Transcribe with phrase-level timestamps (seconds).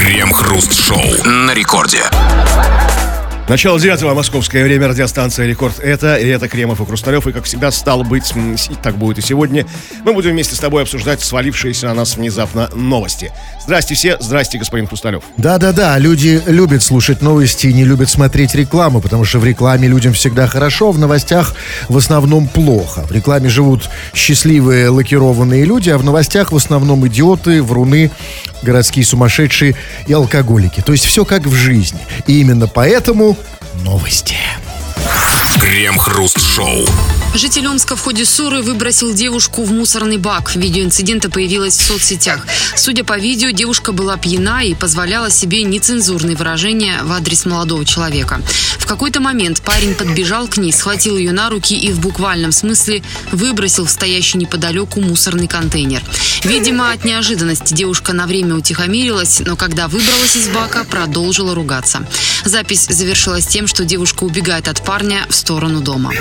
[0.00, 2.00] Крем-хруст-шоу на рекорде.
[3.50, 5.80] Начало девятого московское время, радиостанция «Рекорд».
[5.80, 7.26] Это, и это Кремов и Хрусталев.
[7.26, 9.66] И, как всегда, стало быть, и так будет и сегодня.
[10.04, 13.32] Мы будем вместе с тобой обсуждать свалившиеся на нас внезапно новости.
[13.60, 15.24] Здрасте все, здрасте, господин Хрусталев.
[15.36, 20.12] Да-да-да, люди любят слушать новости и не любят смотреть рекламу, потому что в рекламе людям
[20.12, 21.56] всегда хорошо, в новостях
[21.88, 23.00] в основном плохо.
[23.02, 28.12] В рекламе живут счастливые лакированные люди, а в новостях в основном идиоты, вруны,
[28.62, 29.74] городские сумасшедшие
[30.06, 30.80] и алкоголики.
[30.80, 32.00] То есть все как в жизни.
[32.26, 33.36] И именно поэтому
[33.82, 34.36] новости.
[35.58, 36.86] Крем-хруст-шоу.
[37.34, 40.54] Житель Омска в ходе ссоры выбросил девушку в мусорный бак.
[40.56, 42.46] Видео инцидента появилось в соцсетях.
[42.74, 48.42] Судя по видео, девушка была пьяна и позволяла себе нецензурные выражения в адрес молодого человека.
[48.78, 53.02] В какой-то момент парень подбежал к ней, схватил ее на руки и в буквальном смысле
[53.30, 56.02] выбросил в стоящий неподалеку мусорный контейнер.
[56.42, 62.06] Видимо, от неожиданности девушка на время утихомирилась, но когда выбралась из бака, продолжила ругаться.
[62.44, 66.12] Запись завершилась тем, что девушка убегает от парня в сторону дома.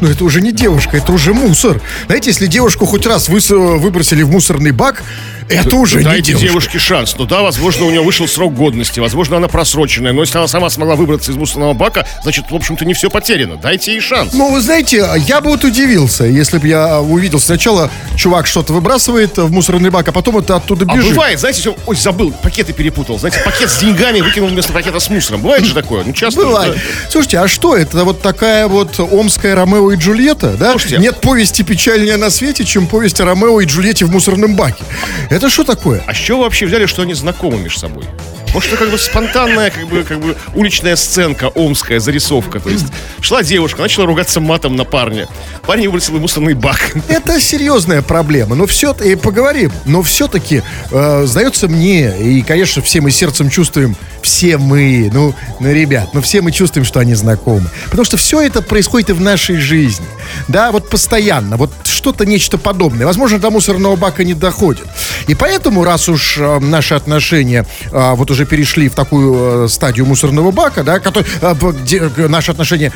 [0.00, 1.80] Но это уже не девушка, это уже мусор.
[2.06, 5.02] Знаете, если девушку хоть раз выбросили в мусорный бак,
[5.50, 6.46] это уже не Дайте девушка.
[6.48, 7.14] девушке шанс.
[7.18, 10.12] Ну да, возможно, у нее вышел срок годности, возможно, она просроченная.
[10.12, 13.56] Но если она сама смогла выбраться из мусорного бака, значит, в общем-то, не все потеряно.
[13.56, 14.32] Дайте ей шанс.
[14.32, 19.36] Ну, вы знаете, я бы вот удивился, если бы я увидел сначала чувак что-то выбрасывает
[19.38, 21.10] в мусорный бак, а потом это оттуда А бежит.
[21.10, 23.18] бывает, знаете, всё- ой, забыл, пакеты перепутал.
[23.18, 25.40] Знаете, пакет с деньгами выкинул вместо пакета с мусором.
[25.42, 26.04] Бывает же такое?
[26.04, 26.40] Ну, часто.
[26.40, 26.74] Бывает.
[26.74, 27.10] да.
[27.10, 28.04] Слушайте, а что это?
[28.04, 30.70] Вот такая вот омская Ромео и Джульетта, да?
[30.72, 30.98] Слушайте.
[30.98, 34.82] Нет повести печальнее на свете, чем повесть о Ромео и Джульетте в мусорном баке.
[35.30, 36.02] Это что такое?
[36.06, 38.04] А вы вообще взяли, что они знакомы между собой?
[38.52, 42.58] Может, это как бы спонтанная, как бы, как бы уличная сценка, омская зарисовка.
[42.58, 42.86] То есть
[43.20, 45.28] шла девушка, начала ругаться матом на парня.
[45.66, 46.92] Парень выбросил мусорный бак.
[47.08, 49.70] Это серьезная проблема, но все и поговорим.
[49.84, 55.72] Но все-таки э, сдается мне, и, конечно, все мы сердцем чувствуем, все мы, ну, ну,
[55.72, 57.68] ребят, ну, все мы чувствуем, что они знакомы.
[57.84, 60.06] Потому что все это происходит и в нашей жизни.
[60.48, 63.06] Да, вот постоянно, вот что-то, нечто подобное.
[63.06, 64.86] Возможно, до мусорного бака не доходит.
[65.26, 70.06] И поэтому, раз уж э, наши отношения э, вот уже перешли в такую э, стадию
[70.06, 72.92] мусорного бака, да, который, э, где э, наши отношения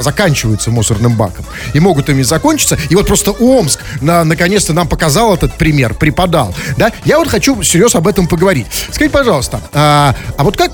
[0.00, 2.78] заканчиваются мусорным баком и могут ими закончиться.
[2.90, 6.54] И вот просто Омск на- наконец-то нам показал этот пример, преподал.
[6.76, 6.92] Да?
[7.04, 8.66] Я вот хочу серьезно об этом поговорить.
[8.90, 10.72] Скажите, пожалуйста, а, а вот как,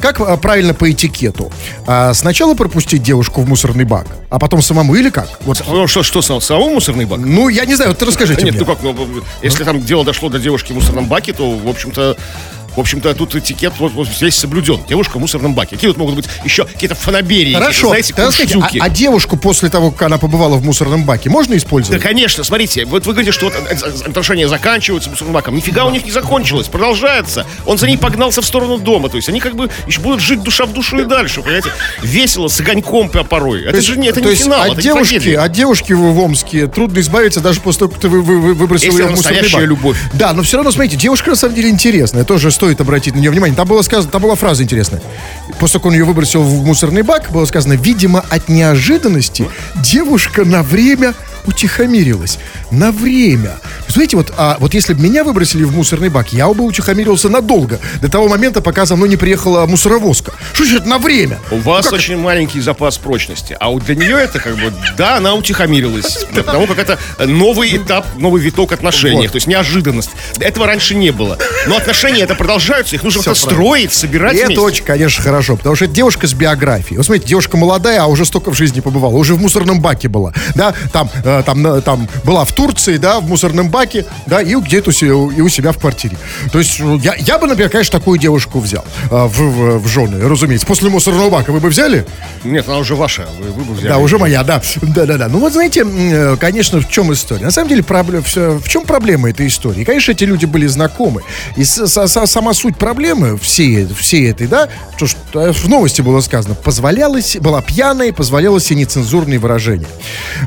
[0.00, 1.50] как правильно по этикету?
[1.86, 5.28] А, сначала пропустить девушку в мусорный бак, а потом самому или как?
[5.42, 7.18] Вот, Ну что, что, сам- самому мусорный бак?
[7.20, 8.64] ну, я не знаю, вот расскажите Да нет, мне.
[8.64, 12.16] ну как, ну, если там дело дошло до девушки в мусорном баке, то, в общем-то,
[12.78, 14.80] в общем-то, тут этикет вот, вот здесь соблюден.
[14.88, 15.74] Девушка в мусорном баке.
[15.74, 19.90] Какие тут могут быть еще какие-то фанаберии, Хорошо, знаете, скажите, а, а девушку после того,
[19.90, 22.00] как она побывала в мусорном баке, можно Да, использовать?
[22.00, 23.54] конечно, смотрите, вот вы говорите, что вот
[24.06, 25.56] отношения заканчиваются мусорным баком.
[25.56, 27.44] Нифига у них не закончилось, продолжается.
[27.66, 29.08] Он за ней погнался в сторону дома.
[29.08, 31.70] То есть они как бы еще будут жить душа в душу и дальше, понимаете?
[32.02, 33.64] Весело, с огоньком по- порой.
[33.64, 35.38] Это же не, это то не финал, от это не девушки, трагедия.
[35.40, 38.86] от девушки в, Омске трудно избавиться даже после того, как ты вы- вы- вы- выбросил
[38.86, 39.62] Если ее в мусорный бак.
[39.62, 39.96] любовь.
[40.12, 42.24] Да, но все равно, смотрите, девушка на самом деле интересная.
[42.24, 43.56] Тоже стоит обратить на нее внимание.
[43.56, 45.00] Там было сказано, там была фраза интересная.
[45.58, 50.44] После того, как он ее выбросил в мусорный бак, было сказано, видимо, от неожиданности девушка
[50.44, 51.14] на время
[51.48, 52.38] утихомирилась.
[52.70, 53.58] На время.
[53.88, 57.80] Знаете, вот, а, вот если бы меня выбросили в мусорный бак, я бы утихомирился надолго.
[58.02, 60.32] До того момента, пока за мной не приехала мусоровозка.
[60.52, 61.38] Что значит на время?
[61.50, 64.72] У вас Ну, как очень маленький запас прочности, а вот для нее это как бы,
[64.96, 69.32] да, она утихомирилась, потому как это новый этап, новый виток отношений, Вот.
[69.32, 70.10] то есть неожиданность.
[70.38, 71.38] Этого раньше не было.
[71.66, 75.86] Но отношения это продолжаются, их нужно строить, собирать И это очень, конечно, хорошо, потому что
[75.86, 76.98] это девушка с биографией.
[76.98, 80.34] Вот смотрите, девушка молодая, а уже столько в жизни побывала, уже в мусорном баке была,
[80.54, 84.90] да, там, э, там, там была в Турции, да, в мусорном баке, да, и где-то
[84.90, 86.16] и у себя в квартире.
[86.52, 89.88] То есть ну, я, я бы, например, конечно, такую девушку взял э, в, в, в
[89.88, 90.66] жены, разумеется.
[90.66, 92.06] После мусорного бака вы бы взяли?
[92.44, 93.88] Нет, она уже ваша, вы, вы бы взяли.
[93.88, 94.62] Да, уже моя, да.
[94.82, 95.28] Да-да-да.
[95.28, 97.44] Ну вот знаете, э, конечно, в чем история?
[97.44, 99.84] На самом деле, в чем проблема этой истории?
[99.84, 101.22] Конечно, эти люди были знакомы.
[101.56, 104.68] И сама суть проблемы всей, всей этой, да,
[104.98, 109.86] то, что э, в новости было сказано, позволялось, была пьяная и позволяла себе нецензурные выражения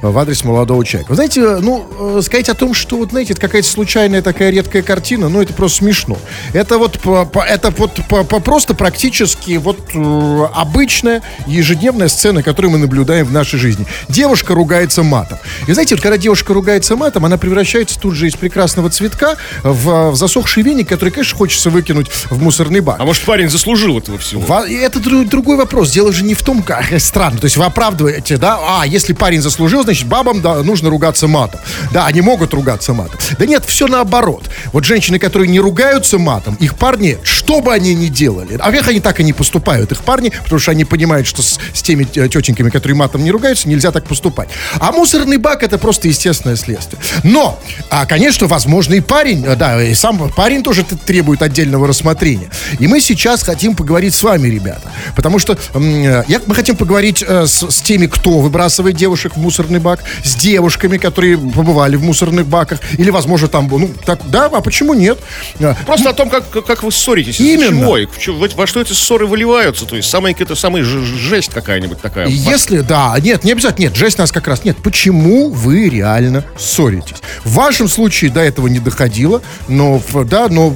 [0.01, 1.09] в адрес молодого человека.
[1.11, 4.81] Вы знаете, ну, э, сказать о том, что, вот, знаете, это какая-то случайная такая редкая
[4.81, 6.17] картина, ну, это просто смешно.
[6.53, 12.43] Это вот, по- по- это вот по- по- просто практически вот э, обычная ежедневная сцена,
[12.43, 13.85] которую мы наблюдаем в нашей жизни.
[14.09, 15.37] Девушка ругается матом.
[15.67, 20.11] И знаете, вот когда девушка ругается матом, она превращается тут же из прекрасного цветка в,
[20.11, 22.97] в засохший веник, который, конечно, хочется выкинуть в мусорный бак.
[22.99, 24.63] А может парень заслужил этого всего?
[24.65, 25.91] И Это дру- другой вопрос.
[25.91, 27.37] Дело же не в том, как странно.
[27.39, 28.59] То есть вы оправдываете, да?
[28.61, 31.59] А, если парень заслужил, значит, бабам да- э, нужно ругаться матом.
[31.91, 33.19] Да, они могут ругаться матом.
[33.37, 34.49] Да нет, все наоборот.
[34.73, 38.87] Вот женщины, которые не ругаются матом, их парни, что бы они ни делали, а вверх
[38.87, 42.07] они так и не поступают, их парни, потому что они понимают, что с, с теми
[42.15, 44.49] э, тетеньками, которые матом не ругаются, нельзя так поступать.
[44.79, 47.01] А мусорный бак это просто естественное следствие.
[47.23, 47.59] Но,
[47.89, 52.49] а, конечно, возможно, и парень, э, да, и сам парень тоже требует отдельного рассмотрения.
[52.79, 54.91] И мы сейчас хотим поговорить с вами, ребята.
[55.15, 59.39] Потому что э, я, мы хотим поговорить э, с, с теми, кто выбрасывает девушек в
[59.39, 64.45] мусорный бак, с девушками, которые побывали в мусорных баках, или, возможно, там, ну, так, да,
[64.45, 65.17] а почему нет?
[65.59, 67.39] Э, Просто о том, как, как вы ссоритесь.
[67.39, 68.07] Именно.
[68.19, 69.85] Чего, во, во что эти ссоры выливаются?
[69.85, 72.27] То есть, самая, это самая жесть какая-нибудь такая.
[72.27, 74.77] Если, да, нет, не обязательно, нет, жесть нас как раз нет.
[74.83, 77.21] Почему вы реально ссоритесь?
[77.45, 80.75] В вашем случае до этого не доходило, но, да, но,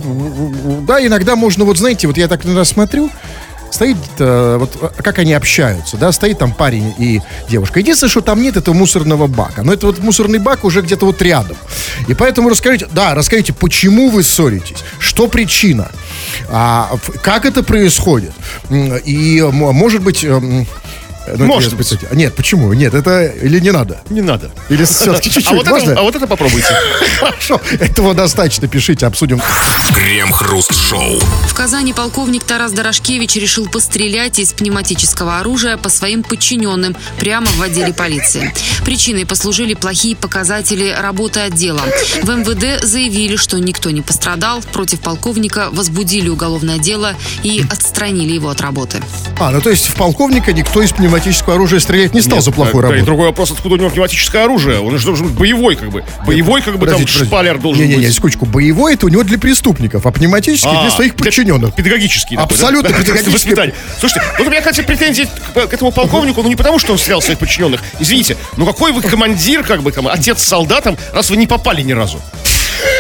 [0.88, 3.10] да, иногда можно, вот знаете, вот я так иногда смотрю,
[3.72, 7.80] стоит, э, вот э, как они общаются, да, стоит там парень и девушка.
[7.80, 9.64] Единственное, что там нет этого мусорного бака.
[9.64, 11.58] Но это вот мусорный бак уже где-то вот рядом.
[12.08, 15.92] И поэтому расскажите, да, расскажите, почему вы ссоритесь, что причина,
[16.50, 16.92] а,
[17.22, 18.32] как это происходит.
[18.70, 20.68] И, может быть, эм,
[21.28, 21.90] ну, Может быть.
[21.90, 22.12] Быть.
[22.12, 22.72] Нет, почему?
[22.74, 24.02] Нет, это или не надо?
[24.10, 24.52] Не надо.
[24.70, 25.52] Или все-таки чуть-чуть.
[25.52, 25.92] А вот, Можно?
[25.92, 26.68] Это, а вот это попробуйте.
[27.20, 29.42] Хорошо, этого достаточно, пишите, обсудим.
[29.94, 31.20] Крем-хруст-шоу.
[31.48, 37.62] В Казани полковник Тарас Дорошкевич решил пострелять из пневматического оружия по своим подчиненным прямо в
[37.62, 38.54] отделе полиции.
[38.84, 41.82] Причиной послужили плохие показатели работы отдела.
[42.22, 48.50] В МВД заявили, что никто не пострадал, против полковника возбудили уголовное дело и отстранили его
[48.50, 49.02] от работы.
[49.40, 52.46] А, ну то есть в полковника никто из пневматического пневматического оружия стрелять не стал Нет,
[52.46, 53.02] за плохую да, работу.
[53.02, 54.80] и другой вопрос, откуда у него пневматическое оружие?
[54.80, 56.04] Он же должен быть боевой, как бы.
[56.26, 57.26] Боевой, как бы подождите, там подождите.
[57.26, 58.08] шпалер должен не, не, не, быть.
[58.08, 58.46] Не, секундочку.
[58.46, 61.74] Боевой это у него для преступников, а пневматический а, для своих подчиненных.
[61.74, 62.36] Педагогический.
[62.36, 63.12] Абсолютно такой, да?
[63.12, 63.34] педагогический.
[63.34, 63.76] Воспитание.
[64.00, 66.98] Слушайте, вот у меня, кстати, претензии к, к этому полковнику, ну не потому, что он
[66.98, 67.82] стрелял своих подчиненных.
[68.00, 71.94] Извините, ну какой вы командир, как бы там, отец солдатам, раз вы не попали ни
[71.94, 72.22] разу?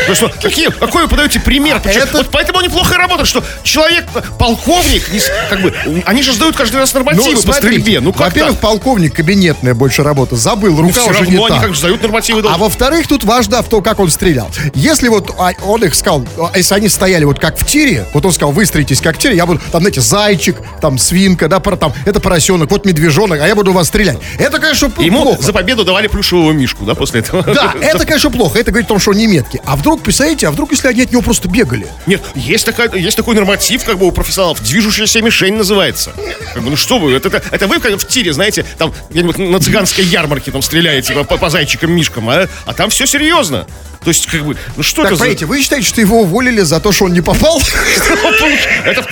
[0.08, 1.82] Ну что, какие, какой вы подаете пример?
[1.84, 2.18] А это...
[2.18, 4.06] Вот поэтому они плохо работают, что человек,
[4.38, 5.20] полковник, не,
[5.50, 5.74] как бы,
[6.06, 8.00] они же сдают каждый раз нормативы ну, по стрельбе.
[8.00, 10.36] Ну, как Во-первых, полковник, кабинетная больше работа.
[10.36, 11.62] Забыл, рука ну, уже равно не они так.
[11.62, 12.44] как же сдают нормативы.
[12.48, 14.50] А во-вторых, тут важно в том, как он стрелял.
[14.74, 18.26] Если вот а, он их сказал, а, если они стояли вот как в тире, вот
[18.26, 21.94] он сказал, выстроитесь как в тире, я буду, там, знаете, зайчик, там, свинка, да, там,
[22.06, 24.18] это поросенок, вот медвежонок, а я буду вас стрелять.
[24.38, 25.42] Это, конечно, Ему плохо.
[25.42, 27.44] за победу давали плюшевого мишку, да, после этого.
[27.44, 28.60] Да, это, конечно, плохо.
[28.60, 29.60] Это говорит о том, что он не меткий.
[29.66, 31.88] А вдруг, представляете, а вдруг если они от него просто бегали?
[32.06, 36.14] Нет, есть, такая, есть такой норматив, как бы у профессионалов, движущаяся мишень называется.
[36.54, 39.38] Как бы, ну что вы, это, это, это вы как в тире, знаете, там где-нибудь
[39.38, 43.68] на цыганской ярмарке там стреляете по, по зайчикам-мишкам, а, а там все серьезно.
[44.06, 45.48] То есть, как бы, ну что так, это смотрите, за...
[45.48, 47.60] вы считаете, что его уволили за то, что он не попал?
[48.86, 49.04] Это,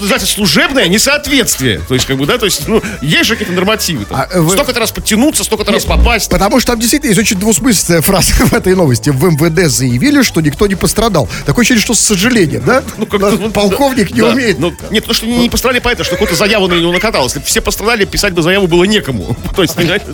[0.00, 1.80] знаете, служебное несоответствие.
[1.88, 4.06] То есть, как бы, да, то есть, ну, есть же какие-то нормативы.
[4.10, 6.28] А столько-то раз подтянуться, столько-то раз попасть.
[6.30, 9.08] Потому что там действительно есть очень двусмысленная фраза в этой новости.
[9.08, 11.30] В МВД заявили, что никто не пострадал.
[11.46, 12.82] Такое ощущение, что с сожалением, да?
[12.98, 14.58] Ну, как Полковник не умеет.
[14.58, 17.24] Ну, нет, то, что не пострадали по это, что какую-то заяву на него накатал.
[17.24, 19.34] Если все пострадали, писать бы заяву было некому.
[19.56, 20.06] То есть, понимаете?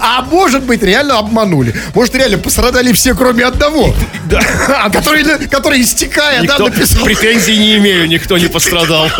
[0.00, 1.74] А может быть, реально обманули.
[1.94, 3.94] Может, реально пострадали все, кроме одного.
[4.26, 4.40] Да.
[4.92, 7.04] Который, который истекая, да, написал.
[7.04, 9.10] Претензий не имею, никто не пострадал.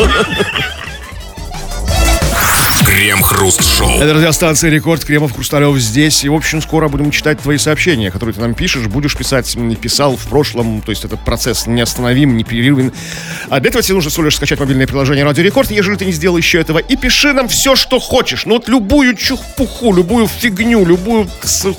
[3.78, 4.02] Крем-хруст-шоу.
[4.02, 6.25] Это радиостанция Рекорд, Кремов, Хрусталев здесь.
[6.25, 8.86] И, в общем, скоро будем читать твои сообщения, которые ты нам пишешь.
[8.86, 10.82] Будешь писать, писал в прошлом.
[10.82, 12.92] То есть этот процесс неостановим, непрерывен.
[13.48, 16.12] А для этого тебе нужно всего лишь скачать мобильное приложение Радио Рекорд, ежели ты не
[16.12, 16.78] сделал еще этого.
[16.78, 18.47] И пиши нам все, что хочешь.
[18.47, 21.28] Ну вот любую чухпуху, любую фигню, любую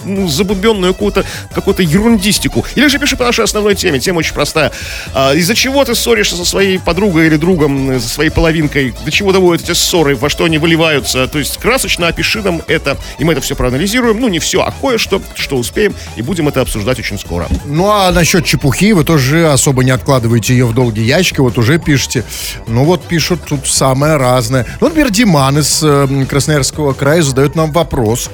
[0.05, 2.65] ну, забубенную какую-то какую ерундистику.
[2.75, 3.99] Или же пиши по нашей основной теме.
[3.99, 4.71] Тема очень простая.
[5.13, 8.93] А, из-за чего ты ссоришься со своей подругой или другом, со своей половинкой?
[9.05, 10.15] До чего доводят эти ссоры?
[10.15, 10.99] Во что они выливают?
[10.99, 14.61] являются, то есть красочно опиши нам это, и мы это все проанализируем, ну не все,
[14.61, 17.47] а кое-что, что успеем, и будем это обсуждать очень скоро.
[17.65, 21.79] Ну а насчет чепухи, вы тоже особо не откладываете ее в долгий ящик, вот уже
[21.79, 22.23] пишете.
[22.67, 24.65] Ну вот пишут тут самое разное.
[24.81, 28.29] Ну, например, Диман из э, Красноярского края задает нам вопрос.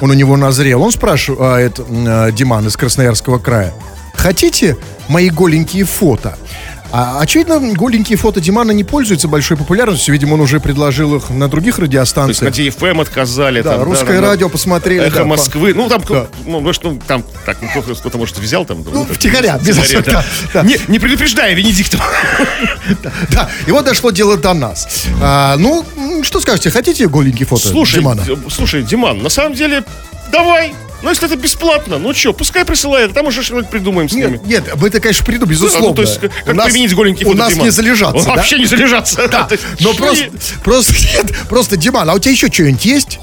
[0.00, 0.82] Он у него назрел.
[0.82, 3.72] Он спрашивает, э, Диман из Красноярского края,
[4.14, 4.76] хотите
[5.08, 6.36] мои голенькие фото?
[6.92, 10.12] А, очевидно, голенькие фото Димана не пользуются большой популярностью.
[10.12, 12.54] Видимо, он уже предложил их на других радиостанциях.
[12.54, 13.62] То есть на DFM отказали.
[13.62, 15.04] Да, там, русское да, радио посмотрели.
[15.04, 15.72] Эхо да, Москвы.
[15.72, 15.78] По...
[15.78, 16.26] Ну, там, да.
[16.46, 18.84] ну, может, ну, там, так, ну, кто-то, может, взял там.
[18.84, 20.24] Ну, ну втихаря, без особо, да.
[20.54, 20.62] да.
[20.62, 22.00] Не, не предупреждая Венедиктов.
[23.02, 25.06] да, да, и вот дошло дело до нас.
[25.20, 25.84] А, ну,
[26.22, 28.24] что скажете, хотите голенькие фото слушай, Димана?
[28.50, 29.84] Слушай, Диман, на самом деле,
[30.30, 34.30] давай, ну, если это бесплатно, ну что, пускай присылает, там уже что-нибудь придумаем с нет,
[34.30, 34.40] ними.
[34.46, 35.88] Нет, мы это, конечно, придумаем, безусловно.
[35.88, 38.36] Ну, то есть, как у нас, применить голенький У нас не залежаться, да?
[38.36, 39.28] Вообще не залежаться.
[39.28, 39.48] Да.
[39.80, 40.30] Но просто,
[40.64, 43.18] просто, нет, просто, Диман, а у тебя еще что-нибудь есть?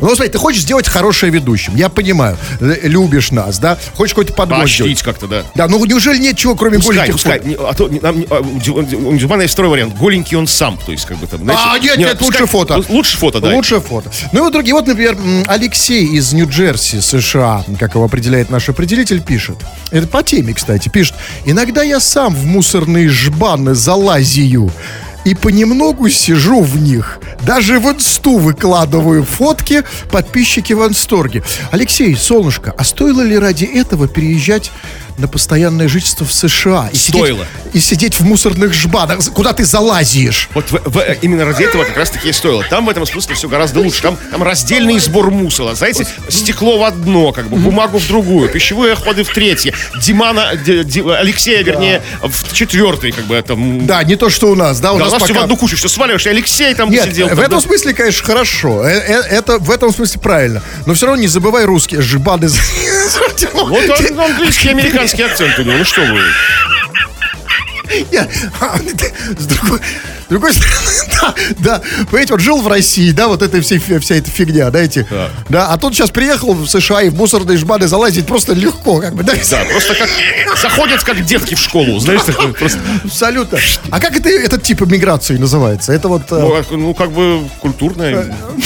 [0.00, 2.36] Ну, смотри, ты хочешь сделать хорошее ведущим, я понимаю.
[2.60, 3.78] Любишь нас, да?
[3.94, 5.02] Хочешь какой-то подгон сделать.
[5.02, 5.42] Как-то, да.
[5.54, 7.40] Да, ну неужели нет чего, кроме Пускай, голеньких пускай.
[7.44, 9.94] Не, а то не- нам а, у Дюбана есть второй вариант.
[9.96, 10.78] Голенький он сам.
[10.84, 12.82] То есть, как бы там, знаете, А, нет, нет, пускай- лучше фото.
[12.88, 13.48] Лучше фото, да.
[13.50, 14.10] Лучшее фото.
[14.32, 14.74] Ну и вот другие.
[14.74, 19.56] Вот, например, Алексей из Нью-Джерси, США, как его определяет наш определитель, пишет.
[19.90, 21.14] Это по теме, кстати, пишет.
[21.44, 24.70] Иногда я сам в мусорные жбаны залазию
[25.26, 27.18] и понемногу сижу в них.
[27.42, 31.42] Даже в инсту выкладываю фотки, подписчики в инсторге.
[31.72, 34.70] Алексей, солнышко, а стоило ли ради этого переезжать
[35.18, 36.90] на постоянное жительство в США?
[36.92, 37.46] И Стоило.
[37.64, 40.48] Сидеть, и сидеть в мусорных жбанах, куда ты залазишь?
[40.54, 42.64] Вот в- в- именно ради этого как раз таки и стоило.
[42.68, 44.02] Там в этом смысле все гораздо лучше.
[44.02, 45.74] Там, там раздельный сбор мусора.
[45.74, 50.84] Знаете, стекло в одно, как бы, бумагу в другую, пищевые отходы в третье, Димана, Ди-
[50.84, 53.86] Ди- Алексея, вернее, в четвертый, как бы, там...
[53.86, 55.44] Да, не то, что у нас, да, у Да, нас у нас все в пока-
[55.44, 57.26] одну кучу, все сваливаешь, и Алексей там Нет, сидел.
[57.26, 57.60] в там, этом да.
[57.60, 58.84] смысле, конечно, хорошо.
[58.86, 60.62] Э, э, Это в этом смысле правильно.
[60.86, 62.00] Но все равно не забывай русский.
[62.00, 62.48] Жбаны.
[63.54, 66.20] Вот английский, американский акцент у него, ну что вы.
[68.10, 68.28] Нет,
[68.60, 68.76] а,
[69.38, 70.90] С другой, с другой стороны,
[71.22, 74.80] да, да, понимаете, вот жил в России, да, вот эта вся, вся эта фигня, да,
[74.80, 75.06] эти,
[75.48, 75.68] да.
[75.68, 79.22] а тут сейчас приехал в США и в мусорные жбаны залазить просто легко, как бы,
[79.22, 80.08] да, Да, просто как
[80.60, 82.80] заходят как детки в школу, знаешь, такой просто.
[83.04, 83.58] абсолютно.
[83.92, 85.92] А как это, этот тип миграции называется?
[85.92, 86.22] Это вот...
[86.32, 88.34] э, Ну, как- Ну, как бы культурная.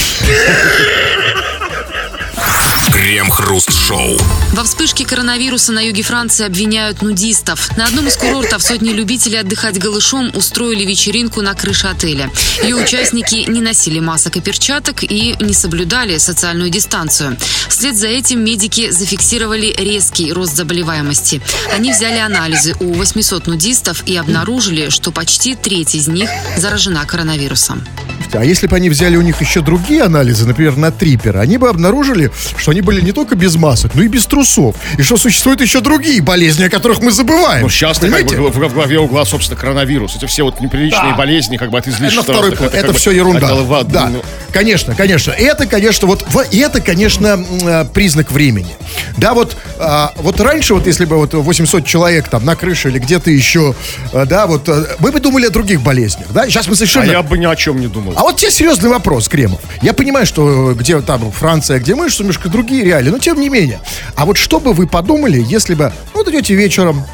[3.10, 4.20] Крем-хруст-шоу.
[4.52, 7.76] Во вспышке коронавируса на юге Франции обвиняют нудистов.
[7.76, 12.30] На одном из курортов сотни любителей отдыхать голышом устроили вечеринку на крыше отеля.
[12.62, 17.36] Ее участники не носили масок и перчаток и не соблюдали социальную дистанцию.
[17.68, 21.42] Вслед за этим медики зафиксировали резкий рост заболеваемости.
[21.74, 27.84] Они взяли анализы у 800 нудистов и обнаружили, что почти треть из них заражена коронавирусом.
[28.32, 31.68] А если бы они взяли у них еще другие анализы, например, на трипера, они бы
[31.68, 34.76] обнаружили, что они были не только без масок, но и без трусов.
[34.99, 37.62] И что существуют еще другие болезни, о которых мы забываем.
[37.62, 40.16] Ну, сейчас как бы в, в главе угла, собственно, коронавирус.
[40.16, 41.16] Эти все вот неприличные Да.
[41.16, 42.33] болезни, как бы от Это излишества.
[42.33, 42.71] на второй план.
[42.73, 43.54] Это, бы все ерунда.
[43.54, 43.88] в ад.
[43.88, 45.33] Да, Ну, конечно, конечно.
[45.33, 48.75] Это, конечно, вот это, конечно, э, признак времени.
[49.16, 52.99] Да, вот, а, вот раньше, вот если бы вот 800 человек там на крыше или
[52.99, 53.75] где-то еще,
[54.12, 56.47] э, да, вот э, мы бы думали о других болезнях, да.
[56.47, 57.11] Сейчас мы А совершенно.
[57.11, 58.14] я бы ни о чем не думал.
[58.16, 59.61] А вот тебе серьезный вопрос, Кремов.
[59.83, 63.49] Я понимаю, что где там Франция, где мы, что немножко другие реалии, но тем не
[63.49, 63.80] менее.
[64.16, 67.04] А вот что бы вы подумали, если бы, ну, вот идете вечером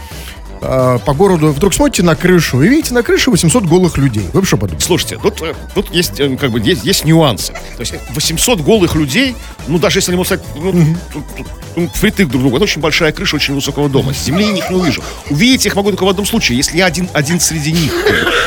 [0.61, 4.27] э, по городу, вдруг смотрите на крышу и видите на крыше 800 голых людей.
[4.33, 4.83] Вы бы что подумали?
[4.83, 7.53] Слушайте, тут, э, тут есть, э, как бы, есть, есть нюансы.
[7.53, 9.37] То есть 800 голых людей,
[9.69, 10.97] ну, даже если они могут стать ну,
[11.77, 14.15] ну, впритык друг к другу, это очень большая крыша очень высокого дома.
[14.15, 15.03] С земли я их не увижу.
[15.31, 17.93] Увидеть их могу только в одном случае, если я один, один среди них.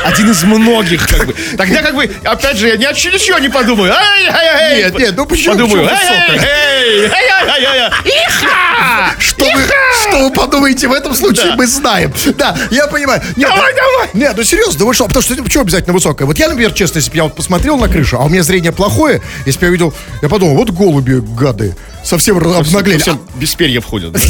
[0.04, 1.34] Один из многих, как бы.
[1.56, 3.92] Тогда, как бы, опять же, я ни о чем ничего не подумаю.
[3.92, 4.76] Ай, ай, ай, ай.
[4.84, 5.88] Нет, нет, ну почему- Подумаю.
[5.88, 6.50] почему эй, высокая?
[6.50, 8.10] эй, эй, эй, эй, эй, эй.
[8.26, 9.14] Иха!
[9.18, 9.62] Что вы,
[10.02, 11.56] что вы подумаете в этом случае, Да.
[11.56, 11.99] мы знаем.
[12.36, 13.20] Да, я понимаю.
[13.36, 14.08] Нет, Давай, ну- давай.
[14.14, 15.06] Нет, ну серьезно, вы что?
[15.06, 16.26] Потому что почему обязательно высокая?
[16.26, 18.72] Вот я, например, честно, если бы я вот посмотрел на крышу, а у меня зрение
[18.72, 22.98] плохое, если бы я видел, я подумал, вот голуби, гады, совсем обнаглели.
[22.98, 24.12] Совсем без перьев ходят.
[24.12, 24.20] да.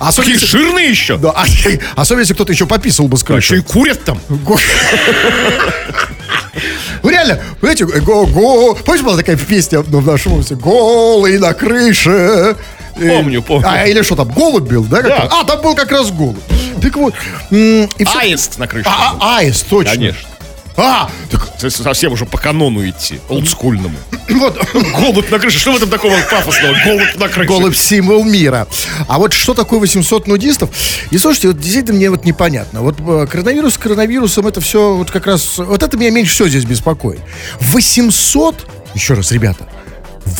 [0.00, 1.16] А особенно, Такие жирные еще.
[1.16, 1.44] Да, а-
[1.96, 3.72] особенно, если кто-то еще пописал бы с А еще и крыши.
[3.72, 4.18] курят там.
[7.02, 8.74] Ну реально, понимаете, го-го.
[8.74, 10.54] Помнишь, была такая песня ну, в нашем офисе?
[10.54, 12.54] Голый на крыше.
[12.94, 13.66] Помню, помню.
[13.68, 15.02] А, или что там, голубь был, да?
[15.02, 15.28] Да.
[15.30, 16.36] А, там был как раз голубь.
[16.82, 17.14] Так вот.
[17.50, 18.88] и всё- Аист на крыше.
[18.88, 19.92] А, а, аист, точно.
[19.94, 20.28] Конечно.
[20.74, 23.94] А, так совсем уже по канону идти, олдскульному.
[24.30, 24.58] вот,
[24.98, 26.74] Голубь на крыше, что в этом такого пафосного?
[26.84, 27.46] Голубь на крыше.
[27.48, 28.66] голубь символ мира.
[29.06, 30.70] А вот что такое 800 нудистов?
[31.10, 32.80] И слушайте, вот действительно мне вот непонятно.
[32.80, 35.58] Вот э, коронавирус с коронавирусом это все вот как раз...
[35.58, 37.20] Вот это меня меньше всего здесь беспокоит.
[37.60, 39.68] 800, еще раз, ребята,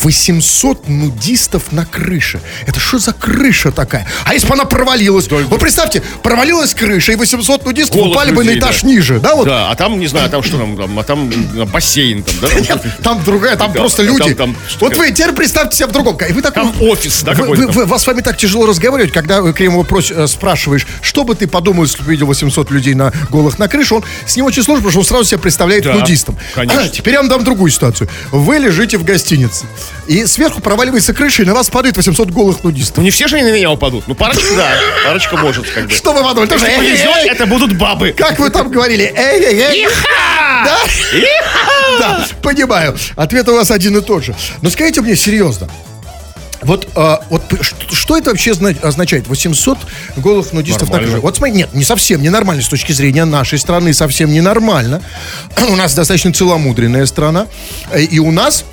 [0.01, 2.41] 800 нудистов на крыше.
[2.65, 4.07] Это что за крыша такая?
[4.25, 5.29] А если бы она провалилась?
[5.29, 8.87] Вот представьте, провалилась крыша, и 800 нудистов упали бы на людей, этаж да.
[8.87, 9.35] ниже, да?
[9.35, 11.29] Вот Да, а там, не знаю, там что там, там, а там
[11.71, 12.49] бассейн там, да?
[12.59, 14.33] Нет, там другая, там Да, просто люди.
[14.33, 16.17] там- вот вы теперь представьте себя в другом.
[16.27, 19.11] И вы такой, Там офис, да, вы, вы- вы- вас с вами так тяжело разговаривать,
[19.11, 23.11] когда вы Кремова э, спрашиваешь, что бы ты подумал, если бы видел 800 людей на
[23.29, 25.93] голых на крыше, он с ним очень сложно, потому что он сразу себя представляет Да,
[25.93, 26.37] нудистом.
[26.55, 26.81] конечно.
[26.81, 28.09] А, теперь я вам дам другую ситуацию.
[28.31, 29.65] Вы лежите в гостинице,
[30.07, 32.97] и сверху проваливается крыша, и на вас падает 800 голых нудистов.
[32.97, 34.05] Ну не все же они на меня упадут.
[34.07, 34.71] Ну парочка, да.
[35.05, 35.91] Парочка может, как бы.
[35.93, 36.49] Что вы подумали?
[36.49, 37.29] Тоже, Если «Эй, эй, повезет, эй».
[37.29, 38.11] это будут бабы.
[38.17, 39.11] Как вы там говорили?
[39.15, 39.87] Эй, эй, эй.
[40.65, 40.77] Да?
[41.99, 42.95] Да, понимаю.
[43.15, 44.35] Ответ у вас один и тот же.
[44.61, 45.69] Но скажите мне серьезно.
[46.61, 47.43] Вот, а, вот
[47.91, 49.27] что, это вообще зна- означает?
[49.27, 49.77] 800
[50.15, 51.11] голых нудистов на Нормально.
[51.11, 51.21] крыше.
[51.21, 55.01] Вот смотри, нет, не совсем ненормально с точки зрения нашей страны, совсем ненормально.
[55.69, 57.47] У нас достаточно целомудренная страна.
[57.91, 58.63] Э, И у нас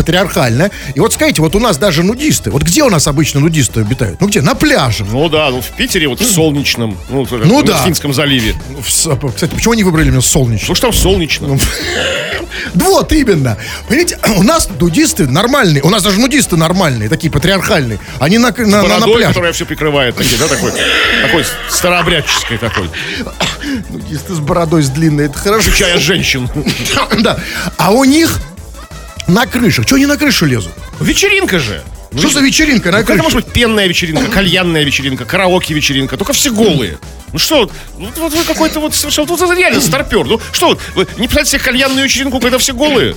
[0.00, 0.70] патриархальная.
[0.94, 2.50] И вот скажите, вот у нас даже нудисты.
[2.50, 4.18] Вот где у нас обычно нудисты обитают?
[4.20, 4.40] Ну где?
[4.40, 5.04] На пляже.
[5.04, 7.84] Ну да, ну в Питере вот в Солнечном, ну, Ну в да.
[7.84, 8.54] Финском заливе.
[8.82, 10.68] В с- Кстати, почему они выбрали именно солнечный?
[10.68, 11.58] Ну что там солнечно?
[12.74, 13.56] Вот именно.
[13.88, 15.82] Понимаете, у нас нудисты нормальные.
[15.82, 17.98] У нас даже нудисты нормальные, такие патриархальные.
[18.18, 19.28] Они на, на, на, на пляже.
[19.28, 20.72] которая все прикрывает, такие, да, такой,
[21.22, 22.90] такой старообрядческий такой.
[23.88, 25.68] Нудисты с бородой с длинной, это хорошо.
[25.70, 26.48] Изучая женщин.
[27.20, 27.38] Да.
[27.76, 28.40] А у них
[29.26, 29.86] на крышах.
[29.86, 30.72] Что они на крышу лезут?
[31.00, 31.82] Вечеринка же.
[32.16, 33.22] Что за вечеринка на это крыше?
[33.22, 36.98] может быть пенная вечеринка, кальянная вечеринка, караоке вечеринка, только все голые.
[37.32, 40.24] Ну что, вот, вот, вы какой-то вот совершенно, вот это реально старпер.
[40.24, 43.14] Ну что, вы не представляете себе кальянную вечеринку, когда все голые?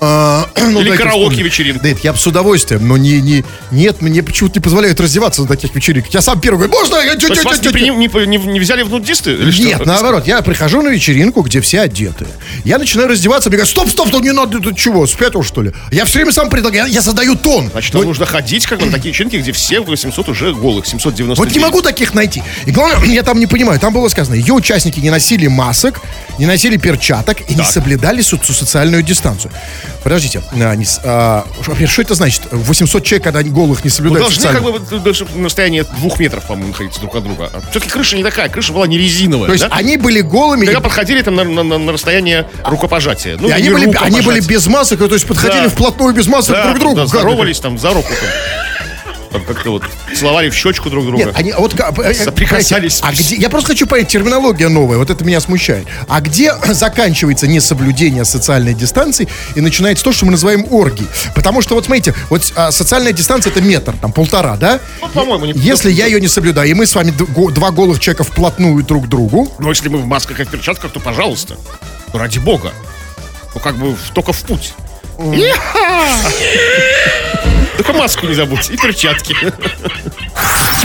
[0.00, 1.42] А, ну, Или караоке.
[1.82, 5.42] Да, это я бы с удовольствием, но не, не, нет, мне почему-то не позволяют раздеваться
[5.42, 6.12] на таких вечеринках.
[6.12, 6.96] Я сам первый говорю, можно?
[6.96, 9.32] Я, вас не, не- не- не взяли в нудисты?
[9.32, 9.62] Или что?
[9.62, 12.26] Нет, наоборот, я прихожу на вечеринку, где все одеты.
[12.64, 15.72] Я начинаю раздеваться, мне говорят, стоп, стоп, стоп, не надо, ты чего, спятил, что ли?
[15.90, 17.70] Я все время сам предлагаю, я, я задаю тон.
[17.70, 21.38] Значит, вам нужно ходить как бы на такие вечеринки, где все 800 уже голых, 799.
[21.38, 22.42] Вот не могу таких найти.
[22.66, 26.00] И главное, я там не понимаю, там было сказано, ее участники не носили масок,
[26.38, 27.66] не носили перчаток и не Так.
[27.70, 29.52] соблюдали со- социальную дистанцию.
[30.02, 31.44] Подождите, а, не а,
[31.86, 32.42] что это значит?
[32.52, 35.44] 800 человек, когда они голых не Ну, соблюдают должны как социальную- бы вот даже на
[35.46, 37.50] расстоянии двух метров, по-моему, находиться друг от друга.
[37.70, 39.46] Все-таки крыша не такая, крыша была не резиновая.
[39.46, 39.74] То есть да?
[39.74, 43.36] они были голыми, и, Когда подходили там на, на- на- на расстояние рукопожатия.
[43.40, 44.22] Ну, и они, не были, они рукопожатия.
[44.26, 45.68] были без масок, то есть подходили Да.
[45.70, 46.96] вплотную без масок Да, друг к другу.
[46.96, 48.08] да, Как здоровались там за руку.
[48.08, 48.28] Там,
[49.30, 49.82] Там как-то вот
[50.16, 51.24] целовали в щечку друг друга.
[51.24, 53.00] Нет, они вот как- э, э, Соприкасались.
[53.02, 55.86] А где, я просто хочу понять, терминология новая, вот это меня смущает.
[56.08, 61.08] А где заканчивается несоблюдение социальной дистанции и начинается то, что мы называем оргией?
[61.34, 64.80] Потому что вот смотрите, вот а, социальная дистанция это метр, там полтора, да?
[65.00, 67.12] Ну, по-моему, не- Если я ее не соблюдаю, и мы с вами
[67.50, 70.92] два голых человека вплотную друг к другу, Но если мы в масках и в перчатках,
[70.92, 71.56] то пожалуйста.
[72.12, 72.72] Ну, ради бога.
[73.54, 74.72] Ну, как бы только в путь.
[77.76, 79.36] Только маску не забудь и перчатки.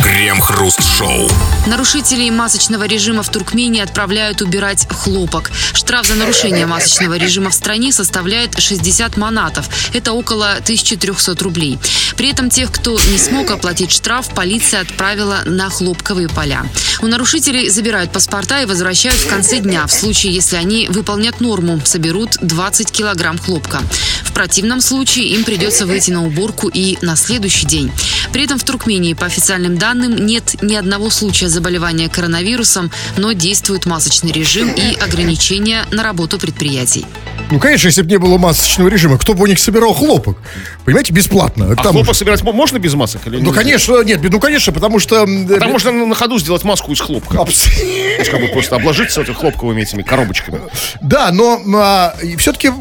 [0.04, 1.30] Крем-хруст-шоу.
[1.68, 5.52] Нарушителей масочного режима в Туркмении отправляют убирать хлопок.
[5.74, 9.70] Штраф за нарушение масочного режима в стране составляет 60 манатов.
[9.94, 11.80] Это около 1300 рублей.
[12.18, 16.66] При этом тех, кто не смог оплатить штраф, полиция отправила на хлопковые поля.
[17.02, 19.88] У нарушителей забирают паспорта и возвращают в конце дня.
[19.88, 23.82] В случае, если они выполнят норму, соберут 20 килограмм хлопка.
[24.24, 27.92] В противном случае им придется выйти на уборку и на следующий день.
[28.32, 33.86] При этом в Туркмении, по официальным данным, нет ни одного случая заболевания коронавирусом, но действует
[33.86, 37.06] масочный режим и ограничения на работу предприятий.
[37.52, 40.38] Ну, конечно, если бы не было масочного режима, кто бы у них собирал хлопок?
[40.86, 41.68] Понимаете, бесплатно.
[41.72, 43.28] А Там- хлопок собирать мо- можно без масок?
[43.28, 43.54] Или ну, нельзя?
[43.62, 45.26] конечно, нет, ну, конечно, потому что...
[45.26, 47.38] Там можно на ходу сделать маску из хлопка.
[47.38, 50.60] Абс- То есть как бы просто обложиться этими хлопковыми этими коробочками.
[51.02, 52.72] Да, но все-таки...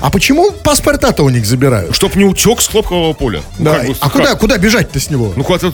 [0.00, 1.94] А почему паспорта-то у них забирают?
[1.94, 3.42] Чтоб не утек с хлопкового поля.
[3.58, 4.12] Ну, Да, как бы, а как?
[4.12, 5.32] куда, куда бежать-то с него?
[5.36, 5.72] Ну, куда-то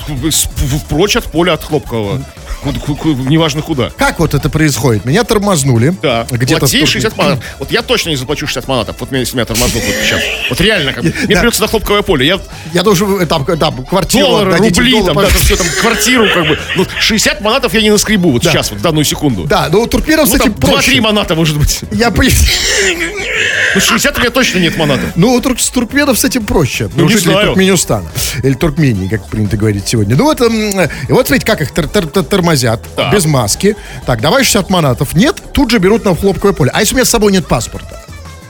[0.88, 2.22] прочь от поля от хлопкового.
[2.64, 3.90] Неважно куда.
[3.96, 5.04] Как вот это происходит?
[5.04, 5.94] Меня тормознули.
[6.02, 7.00] Да, Где-то плати в Турции.
[7.00, 7.44] 60 манатов.
[7.58, 8.96] Вот я точно не заплачу 60 манатов.
[9.00, 10.20] Вот меня, если меня тормознут вот сейчас.
[10.50, 11.12] Вот реально, как бы.
[11.26, 11.40] Мне Да.
[11.40, 12.26] придется на хлопковое поле.
[12.26, 12.40] Я
[12.72, 15.66] Я должен э, там, там квартиру доллары, отдадите, рубли, доллар, там, да, там все, там,
[15.81, 16.59] квартиру, как бы.
[16.76, 18.50] Ну, 60 манатов я не наскребу вот Да.
[18.50, 19.44] сейчас, вот в данную секунду.
[19.44, 21.00] Да, но у туркменов, Ну, кстати, там 2-3 проще.
[21.00, 21.81] маната, может быть.
[21.92, 22.11] Я
[23.74, 25.05] Ну, 60 у меня точно нет манатов.
[25.16, 26.88] Ну, у тур- с туркменов с этим проще.
[26.94, 27.46] Ну, у не жителей знаю.
[27.48, 28.07] Туркменистана.
[28.42, 30.16] Или Туркмении, как принято говорить сегодня.
[30.16, 32.81] Ну, вот, м, э, вот смотрите, как их тор- тор- тор- тормозят.
[33.12, 33.76] Без маски.
[34.07, 35.14] Так, давай 60 манатов.
[35.14, 36.70] Нет, тут же берут на хлопковое поле.
[36.72, 38.00] А если у меня с собой нет паспорта?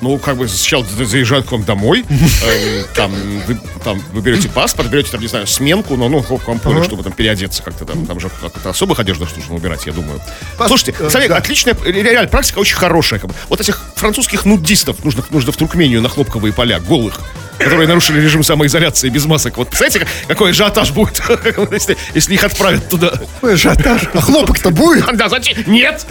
[0.03, 3.13] Ну, как бы сначала за- заезжают к вам домой, эм, там,
[3.47, 6.77] вы, там вы берете паспорт, берете, там, не знаю, сменку, но, ну, к вам поле,
[6.85, 10.21] чтобы там переодеться как-то там, там же как-то особых одеждах нужно убирать, я думаю.
[10.69, 13.21] Слушайте, смотри, отличная, ре- реально, практика очень хорошая.
[13.21, 13.37] Как бы.
[13.49, 17.21] Вот этих французских нудистов нужно, нужно в Туркмению на хлопковые поля, голых,
[17.59, 19.57] которые нарушили режим самоизоляции без масок.
[19.57, 21.21] Вот представляете, как- какой ажиотаж будет,
[21.73, 23.13] если, если их отправят туда.
[23.43, 24.03] Ой, ажиотаж.
[24.15, 25.05] А хлопок-то будет?
[25.17, 25.57] Да, зачем?
[25.67, 26.05] Нет!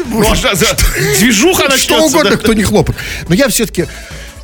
[0.54, 0.78] За-
[1.20, 2.04] Движуха Что начнется.
[2.06, 2.38] угодно, да.
[2.38, 2.96] кто не хлопок.
[3.28, 3.86] Но я все-таки...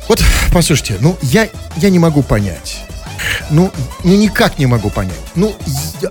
[0.08, 2.78] Вот, послушайте, ну, я, я не могу понять.
[3.50, 5.14] Ну, ну, никак не могу понять.
[5.36, 5.56] Ну,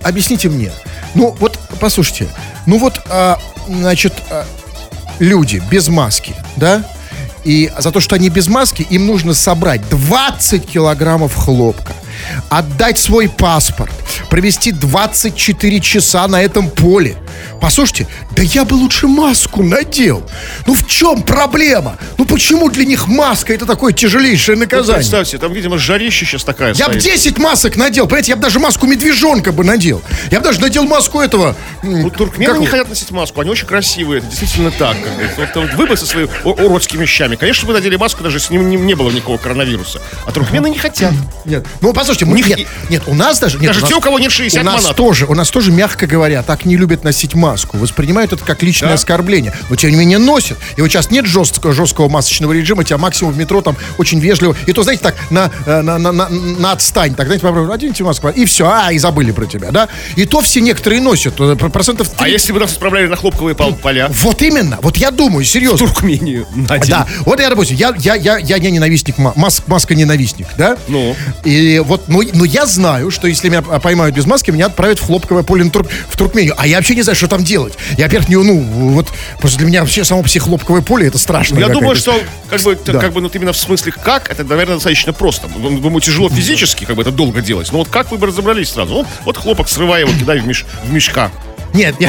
[0.02, 0.72] объясните мне.
[1.14, 2.26] Ну, вот, послушайте.
[2.66, 4.46] Ну, вот, а, значит, а,
[5.18, 6.84] люди без маски, да?
[7.44, 11.92] И за то, что они без маски, им нужно собрать 20 килограммов хлопка,
[12.48, 13.92] отдать свой паспорт,
[14.30, 17.16] провести 24 часа на этом поле,
[17.60, 20.22] послушайте, да я бы лучше маску надел.
[20.66, 21.96] Ну в чем проблема?
[22.18, 24.96] Ну почему для них маска это такое тяжелейшее Ну, наказание?
[24.96, 27.14] представьте, там, видимо, жарище сейчас такая Я бы стоит.
[27.14, 30.02] 10 масок надел, понимаете, я бы даже маску медвежонка бы надел.
[30.30, 31.54] Я бы даже надел маску этого...
[31.82, 34.96] Ну, туркмены как не хотят носить маску, они очень красивые, это действительно так.
[35.02, 35.30] Как бы.
[35.36, 38.76] Вот, вот вы бы со своими уродскими вещами, конечно, вы надели маску, даже если не,
[38.76, 40.00] не было никакого коронавируса.
[40.26, 41.12] А туркмены не хотят.
[41.44, 43.58] Нет, ну послушайте, мы, них нет, нет, у нас даже...
[43.58, 44.96] Нет, Даже у нас- те, у кого нет 60 у нас манатов.
[44.96, 47.76] тоже, у нас тоже, мягко говоря, так не любят носить маску.
[47.78, 48.94] Воспринимают это как личное Да.
[48.94, 49.52] оскорбление.
[49.70, 50.58] Но тем не менее носят.
[50.76, 54.56] И вот сейчас нет жесткого, жесткого масочного режима, тебя максимум в метро там очень вежливо.
[54.66, 57.14] И то, знаете, так, на, э, на, на, на, на отстань.
[57.14, 58.28] Так, знаете, попробуй, оденьте маску.
[58.28, 59.88] И все, а, и забыли про тебя, да?
[60.16, 61.40] И то все некоторые носят.
[61.40, 62.32] э, про- Процентов А 30.
[62.32, 64.08] если бы нас отправляли на хлопковые пол- поля?
[64.22, 65.78] Вот именно, вот я думаю, В серьезно.
[65.86, 66.90] Туркмению на день.
[66.90, 70.76] Да, вот я, допустим, я, я, я, я не ненавистник, ма- мас- маска-ненавистник, да?
[70.88, 71.16] Ну?
[71.44, 75.06] И вот, ну, но я знаю, что если меня поймают без маски, меня отправят в
[75.06, 75.62] хлопковое поле
[76.08, 76.54] в Туркмению.
[76.58, 77.74] А я вообще не знаю, что там делать.
[77.96, 78.60] Я, во-первых, не, ну,
[78.92, 79.08] вот,
[79.40, 81.58] просто для меня вообще само по себе хлопковое поле, это страшно.
[81.58, 82.14] Я думаю, что
[82.48, 82.98] как бы, Да.
[82.98, 85.46] как бы, ну, вот именно в смысле как, это, наверное, достаточно просто.
[85.48, 87.70] М- Ему тяжело физически, как бы это долго делать.
[87.72, 88.92] Но вот как вы бы разобрались сразу?
[88.94, 91.30] Ну, вот хлопок срывай его, кидай в, меш- в мешка.
[91.74, 92.08] Нет, я...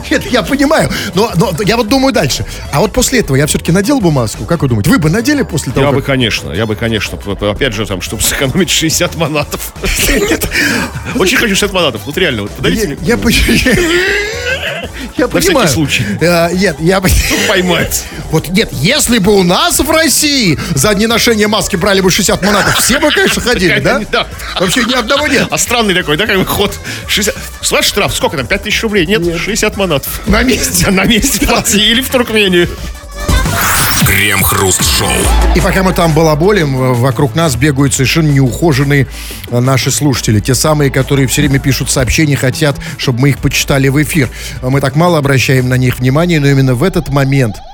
[0.10, 2.44] Нет, я понимаю, но, но я вот думаю дальше.
[2.72, 4.90] А вот после этого я все-таки надел бы маску, как вы думаете?
[4.90, 6.06] Вы бы надели после того, Я бы, как...
[6.06, 7.18] конечно, я бы, конечно,
[7.50, 9.72] опять же, там, чтобы сэкономить 60 манатов.
[11.16, 12.02] Очень хочу 60 манатов.
[12.06, 13.32] Вот реально, вот подарите Я, мне.
[13.34, 14.63] я,
[15.16, 15.68] я понимаю.
[15.68, 16.04] случай.
[16.20, 17.02] Э, Нет, я...
[17.48, 18.04] Поймать.
[18.30, 22.78] Вот нет, если бы у нас в России за неношение маски брали бы 60 манатов,
[22.78, 24.00] все бы, конечно, ходили, да?
[24.10, 24.26] Да.
[24.58, 25.46] Вообще ни одного нет.
[25.50, 26.74] А странный такой, да, как бы ход.
[27.06, 27.34] 60...
[27.70, 28.46] Ваш штраф сколько там?
[28.46, 29.06] 5000 рублей?
[29.06, 30.20] Нет, 60 манатов.
[30.26, 30.90] На месте.
[30.90, 32.68] На месте плати или в Туркмению.
[34.14, 35.08] Крем-хруст-шоу.
[35.56, 39.08] И пока мы там балаболим, вокруг нас бегают совершенно неухоженные
[39.50, 40.38] э, наши слушатели.
[40.38, 44.28] Те самые, которые все время пишут сообщения, хотят, чтобы мы их почитали в эфир.
[44.62, 47.73] Мы так мало обращаем на них внимания, но именно в этот момент э,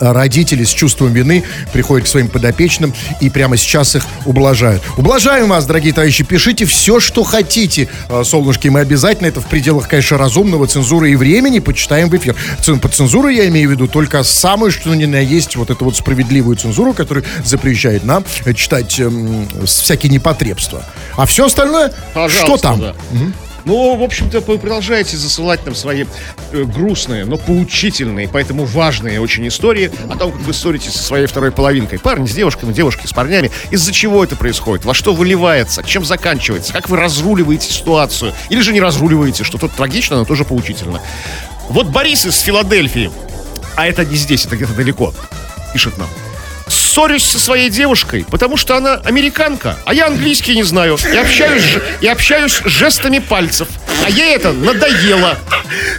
[0.00, 4.82] родители с чувством вины приходят к своим подопечным и прямо сейчас их ублажают.
[4.96, 9.88] Ублажаем вас, дорогие товарищи, пишите все, что хотите, э, солнышки, мы обязательно, это в пределах,
[9.88, 12.36] конечно, разумного, цензуры и времени, почитаем в эфир.
[12.80, 15.96] Под цензурой я имею в виду только самую, что ни на есть, вот эту вот
[15.96, 20.84] справедливую цензуру, которая запрещает нам читать эм, всякие непотребства.
[21.16, 22.80] А все остальное, что Пожалуйста, там?
[22.80, 22.94] да.
[23.66, 26.04] Ну, в общем-то, вы продолжаете засылать нам свои
[26.52, 31.26] э, грустные, но поучительные, поэтому важные очень истории о том, как вы ссоритесь со своей
[31.26, 31.98] второй половинкой.
[31.98, 33.50] Парни с девушками, девушки с парнями.
[33.72, 34.84] Из-за чего это происходит?
[34.84, 35.82] Во что выливается?
[35.82, 36.72] Чем заканчивается?
[36.72, 38.32] Как вы разруливаете ситуацию?
[38.50, 41.02] Или же не разруливаете, что тут трагично, но тоже поучительно.
[41.68, 43.10] Вот Борис из Филадельфии,
[43.74, 45.12] а это не здесь, это где-то далеко,
[45.72, 46.08] пишет нам.
[46.96, 50.96] Ссорюсь со своей девушкой, потому что она американка, а я английский не знаю.
[51.12, 53.68] И общаюсь, и общаюсь жестами пальцев.
[54.02, 55.36] А ей это надоело.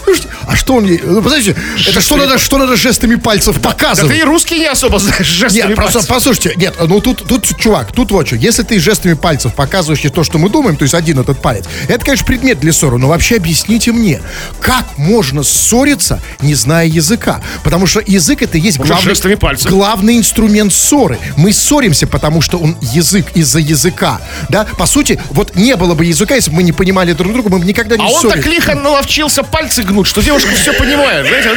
[0.03, 0.99] Слушайте, а что он ей...
[1.03, 1.55] Ну, подождите,
[1.87, 4.11] это что надо, что надо жестами пальцев Да показывать?
[4.11, 6.09] ты и русский не особо знаешь жестами Нет, просто пальцев.
[6.09, 10.09] послушайте, нет, ну тут, тут, чувак, тут вот что, если ты жестами пальцев показываешь ей
[10.09, 13.07] то, что мы думаем, то есть один этот палец, это, конечно, предмет для ссоры, но
[13.09, 14.21] вообще объясните мне,
[14.61, 17.41] как можно ссориться, не зная языка?
[17.63, 19.69] Потому что язык это есть главный, жестами пальцев?
[19.69, 20.86] главный инструмент ссоры.
[21.35, 24.19] Мы ссоримся, потому что он язык из-за языка,
[24.49, 24.65] да?
[24.77, 27.59] По сути, вот не было бы языка, если бы мы не понимали друг друга, мы
[27.59, 28.43] бы никогда не А он ссорились.
[28.43, 31.27] так лихо наловчился пальцы гнуть, что девушка все понимает.
[31.27, 31.49] Знаете,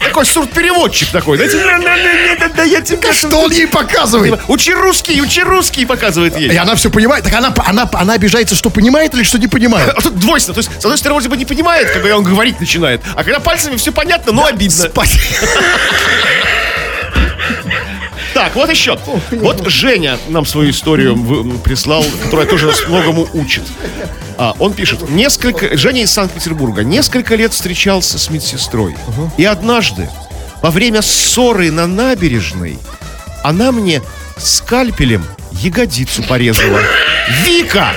[0.00, 1.36] такой сурт-переводчик такой.
[1.36, 4.40] Знаете, «На- на- на- на- да- да я тебе Что он ей показывает?
[4.48, 6.50] Учи русский, учи русский, показывает ей.
[6.52, 7.24] И она все понимает.
[7.24, 9.92] Так она, она, она обижается, что понимает или что не понимает?
[9.96, 10.54] А тут двойственно.
[10.54, 13.00] То есть, с одной стороны, вроде бы не понимает, когда он говорить начинает.
[13.14, 14.90] А когда пальцами все понятно, но обидно.
[18.34, 18.98] Так, вот еще.
[19.30, 21.16] Вот Женя нам свою историю
[21.64, 23.62] прислал, которая тоже нас многому учит.
[24.36, 28.96] А, он пишет, несколько, Женя из Санкт-Петербурга, несколько лет встречался с медсестрой.
[29.36, 30.10] И однажды,
[30.60, 32.78] во время ссоры на набережной,
[33.44, 34.02] она мне
[34.36, 36.80] скальпелем ягодицу порезала.
[37.46, 37.92] Вика,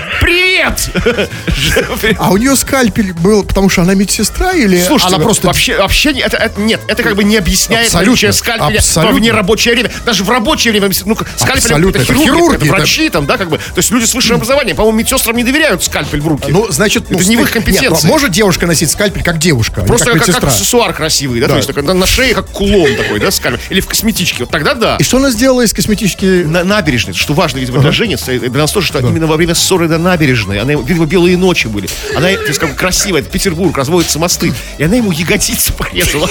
[0.58, 2.18] привет!
[2.20, 5.48] А у нее скальпель был, потому что она медсестра или Слушайте, она ну, просто...
[5.48, 9.14] вообще, вообще это, это- нет, это как бы не объясняет Абсолютно, наличие скальпеля абсолютно.
[9.14, 9.92] во внерабочее время.
[10.06, 13.38] Даже в рабочее время, ну, скальпель это это хирурги, хирурги, это это- врачи там, да,
[13.38, 13.58] как бы.
[13.58, 16.52] То есть люди с высшим образованием, по-моему, медсестрам не доверяют скальпель в руки.
[16.52, 18.08] Ну, значит, ну, это не в их Нет, компетенции.
[18.08, 21.48] ну, может девушка носить скальпель как девушка, а Просто как как, как аксессуар красивый, да,
[21.48, 21.54] Да.
[21.54, 23.62] то есть такой, на, шее как кулон такой, да, скальпель.
[23.70, 24.44] Или в косметичке.
[24.44, 24.98] Вот тогда да.
[25.00, 26.44] И что она сделала из косметички?
[26.44, 29.88] На набережной, что важно, для Жени, это для нас тоже, что именно во время ссоры
[29.88, 33.30] на набережной, она, ему- видимо, белые ночи были, она, то есть, как бы красивая, это
[33.30, 36.28] Петербург, разводятся мосты, и она ему ягодицу порезала.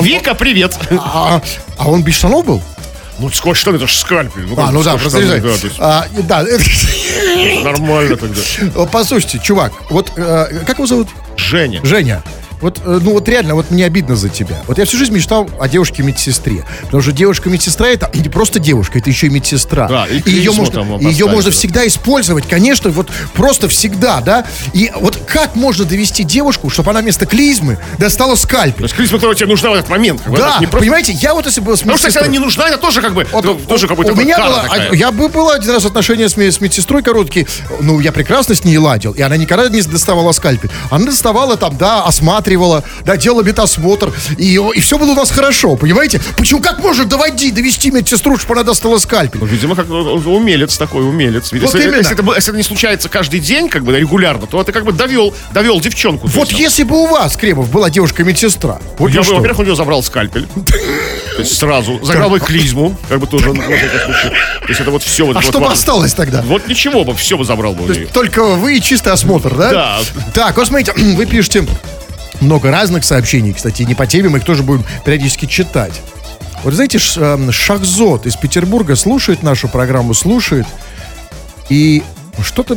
[0.00, 0.76] Вика, привет!
[0.98, 1.42] А,
[1.78, 2.62] а он без штанов был?
[3.18, 4.48] Ну, скотч штаны, это же скальпель.
[4.56, 6.44] А, ну да, просто да, есть А, да,
[7.62, 8.40] нормально тогда.
[8.86, 11.08] послушайте, чувак, вот э, как его зовут?
[11.36, 11.80] Женя.
[11.84, 12.22] Женя.
[12.62, 14.62] Вот, э, ну вот реально, вот мне обидно за тебя.
[14.66, 16.64] Вот я всю жизнь мечтал о девушке-медсестре.
[16.82, 19.88] Потому что девушка-медсестра это не просто девушка, это еще и медсестра.
[19.88, 21.56] Да, и ее клизму можно, и ее можно да.
[21.56, 24.46] всегда использовать, конечно, вот просто всегда, да.
[24.72, 28.82] И вот как можно довести девушку, чтобы она вместо клизмы достала То скальпель?
[28.82, 30.20] есть клизма, которая тебе нужна в этот момент.
[30.20, 32.18] как бы, это Да, не просто- понимаете, я вот если был с Потому что если
[32.18, 34.62] она не нужна, это тоже как бы, Вот, ну, тоже как бы у меня было,
[34.62, 34.92] такая.
[34.92, 37.46] я бы был один раз отношения с, с медсестрой короткие,
[37.80, 40.70] ну, я прекрасно с ней ладил, и она никогда не доставала скальпель.
[40.90, 45.76] Она доставала там, да, осматривала, да, делала медосмотр, и, и все было у нас хорошо,
[45.76, 46.20] понимаете?
[46.36, 49.40] Почему, как можно доводить, довести медсестру, чтобы она достала скальпель?
[49.40, 51.52] Ну, видимо, как он умелец такой, умелец.
[51.52, 54.72] Вот если, если это, если это не случается каждый день, как бы регулярно, то ты
[54.72, 55.21] как бы довел,
[55.52, 56.28] довел девчонку.
[56.28, 59.36] То Вот есть, если бы у вас, Кремов, была девушка-медсестра, вот Я бы, что?
[59.36, 60.46] во-первых, у него забрал скальпель.
[61.44, 61.98] Сразу.
[62.04, 63.52] Заграл бы клизму, как бы тоже.
[63.52, 64.28] на всякий случай.
[64.60, 65.24] То есть это вот все.
[65.26, 66.42] Вот, а вот что бы осталось тогда?
[66.42, 68.06] Вот ничего бы, все бы забрал бы нее.
[68.06, 69.70] только вы и чистый осмотр, да?
[69.70, 69.98] Да.
[70.34, 71.66] Так, вот смотрите, вы пишете
[72.40, 76.00] много разных сообщений, кстати, не по теме, мы их тоже будем периодически читать.
[76.64, 80.66] Вот знаете, эм, Шахзот из Петербурга слушает нашу программу, слушает,
[81.68, 82.02] и
[82.40, 82.76] что-то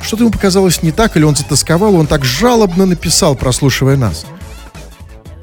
[0.00, 4.26] что ему показалось не так, или он затасковал, он так жалобно написал, прослушивая нас.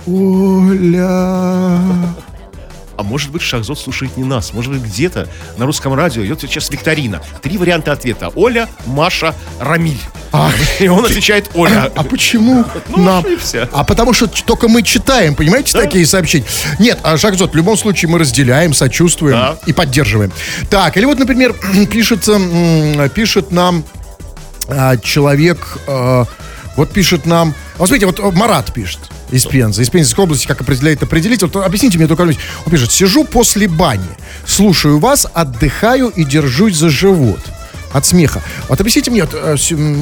[0.08, 0.98] Оля...
[2.98, 4.54] А может быть, Шахзот слушает не нас.
[4.54, 7.22] Может быть, где-то на русском радио идет сейчас викторина.
[7.42, 8.32] Три варианта ответа.
[8.36, 10.00] Оля, Маша, Рамиль.
[10.80, 11.92] И он отвечает Оля.
[11.96, 13.26] А почему Ну, нам?
[13.26, 13.70] ошибся.
[13.72, 16.46] А потому что только мы читаем, понимаете, такие сообщения.
[16.80, 19.58] Нет, а Шахзот, в любом случае мы разделяем, сочувствуем Да.
[19.66, 20.32] и поддерживаем.
[20.70, 21.54] Так, или вот, например,
[21.92, 22.40] пишется,
[23.14, 23.84] пишет нам
[24.68, 26.26] а, человек, а,
[26.76, 29.00] вот пишет нам, вот смотрите, вот э, Марат пишет
[29.32, 31.48] из Пензы, из Пензенской области, как определяет определитель.
[31.48, 32.34] Вот объясните мне только, он
[32.70, 34.04] пишет, сижу после бани,
[34.46, 37.40] слушаю вас, отдыхаю и держусь за живот.
[37.94, 38.42] От смеха.
[38.68, 39.56] Вот объясните мне, вот, э,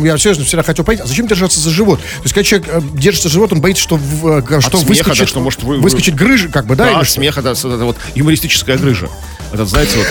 [0.03, 1.99] я серьезно всегда хотел понять, а зачем держаться за живот?
[1.99, 4.87] То есть, когда человек э, держится за живот, он боится, что, в- э, что смеха,
[4.89, 6.85] выскочит, да, что может вы- вы- выскочит грыжа, как бы, да?
[6.85, 9.09] Да, от смеха, да, это вот юмористическая грыжа.
[9.51, 10.07] Это, знаете, вот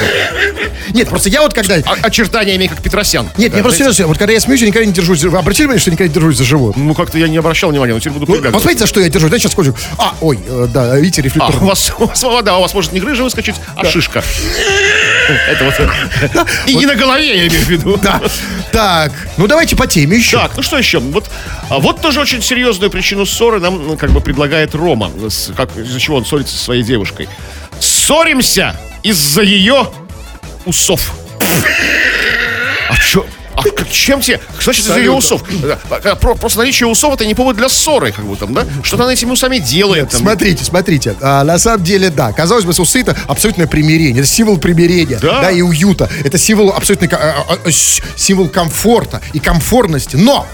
[0.94, 1.74] Нет, просто я вот когда...
[1.74, 3.28] о- очертания имею, как Петросян.
[3.36, 5.22] Нет, Да, я просто серьезно, вот когда я смеюсь, я никогда не держусь.
[5.24, 6.76] Вы обратили внимание, что я никогда не держусь за живот?
[6.76, 9.30] Ну, как-то я не обращал внимания, но теперь буду Ну, посмотрите, за что я держусь.
[9.32, 9.74] Да, сейчас скажу.
[9.98, 10.38] А, ой,
[10.72, 11.56] да, видите, А, рефлектор.
[11.62, 14.22] у вас, у вас, да, у вас может не грыжа выскочить, а шишка.
[15.48, 16.46] Это вот.
[16.66, 17.98] И не на голове, я имею в виду.
[18.02, 18.20] Да.
[18.72, 20.38] Так, ну давайте по теме еще.
[20.38, 20.98] Так, ну что еще?
[20.98, 21.30] Вот,
[21.68, 25.10] а вот тоже очень серьезную причину ссоры нам ну, как бы предлагает Рома.
[25.56, 27.28] Как, из-за чего он ссорится со своей девушкой.
[27.80, 29.88] Ссоримся из-за ее
[30.64, 31.12] усов.
[32.88, 33.26] А чё?
[33.64, 34.40] А чем тебе?
[34.60, 35.42] Значит, из-за ее усов.
[36.20, 38.66] Про- Просто наличие усов это не повод для ссоры, как будто, да?
[38.82, 40.10] Что-то она этими усами делает.
[40.10, 40.20] там.
[40.20, 41.14] Смотрите, смотрите.
[41.20, 42.32] А, на самом деле, да.
[42.32, 44.20] Казалось бы, усы это абсолютное примирение.
[44.22, 45.18] Это символ примирения.
[45.20, 45.50] Да.
[45.50, 46.08] и уюта.
[46.24, 47.70] Это символ абсолютно а, а, а,
[48.16, 50.16] символ комфорта и комфортности.
[50.16, 50.46] Но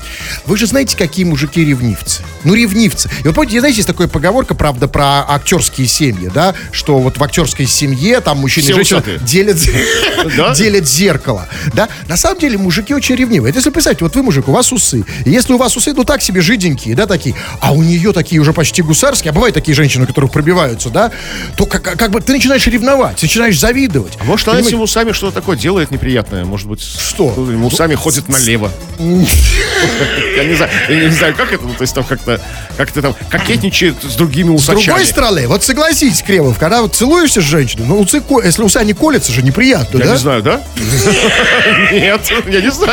[0.46, 2.22] вы же знаете, какие мужики ревнивцы.
[2.44, 3.08] Ну, ревнивцы.
[3.20, 6.54] И вот помните, знаете, есть такая поговорка, правда, про актерские семьи, да?
[6.72, 9.58] Что вот в актерской семье там мужчина Все и женщина делят,
[10.36, 10.54] Да?
[10.54, 11.48] делят зеркало.
[11.72, 11.88] Да?
[12.08, 13.50] На самом деле мужики очень ревнивые.
[13.50, 15.04] Это если представьте, вот вы мужик, у вас усы.
[15.24, 18.40] И если у вас усы, ну так себе жиденькие, да, такие, а у нее такие
[18.40, 21.10] уже почти гусарские, а бывают такие женщины, у которых пробиваются, да,
[21.56, 24.18] то как, как бы ты начинаешь ревновать, начинаешь завидовать.
[24.24, 26.44] Может, она этими усами что-то такое делает неприятное.
[26.44, 27.32] Может быть, Что?
[27.32, 28.70] этими усами ходит налево.
[28.98, 32.40] Я не знаю, я не знаю, как это, ну, то есть там как-то,
[32.76, 34.84] как-то там кокетничает с другими С усачами.
[34.86, 38.92] другой стороны, вот согласись, Кремов, когда вот целуешься с женщиной, ну, усы, если усы не
[38.92, 40.12] колятся же, неприятно, Я да?
[40.12, 40.62] не знаю, да?
[41.92, 42.87] Нет, я не знаю.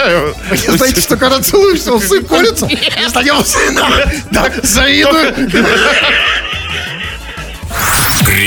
[0.77, 1.91] Знаете, что когда целуешься?
[2.69, 5.33] Если они усы, да, да, завидую.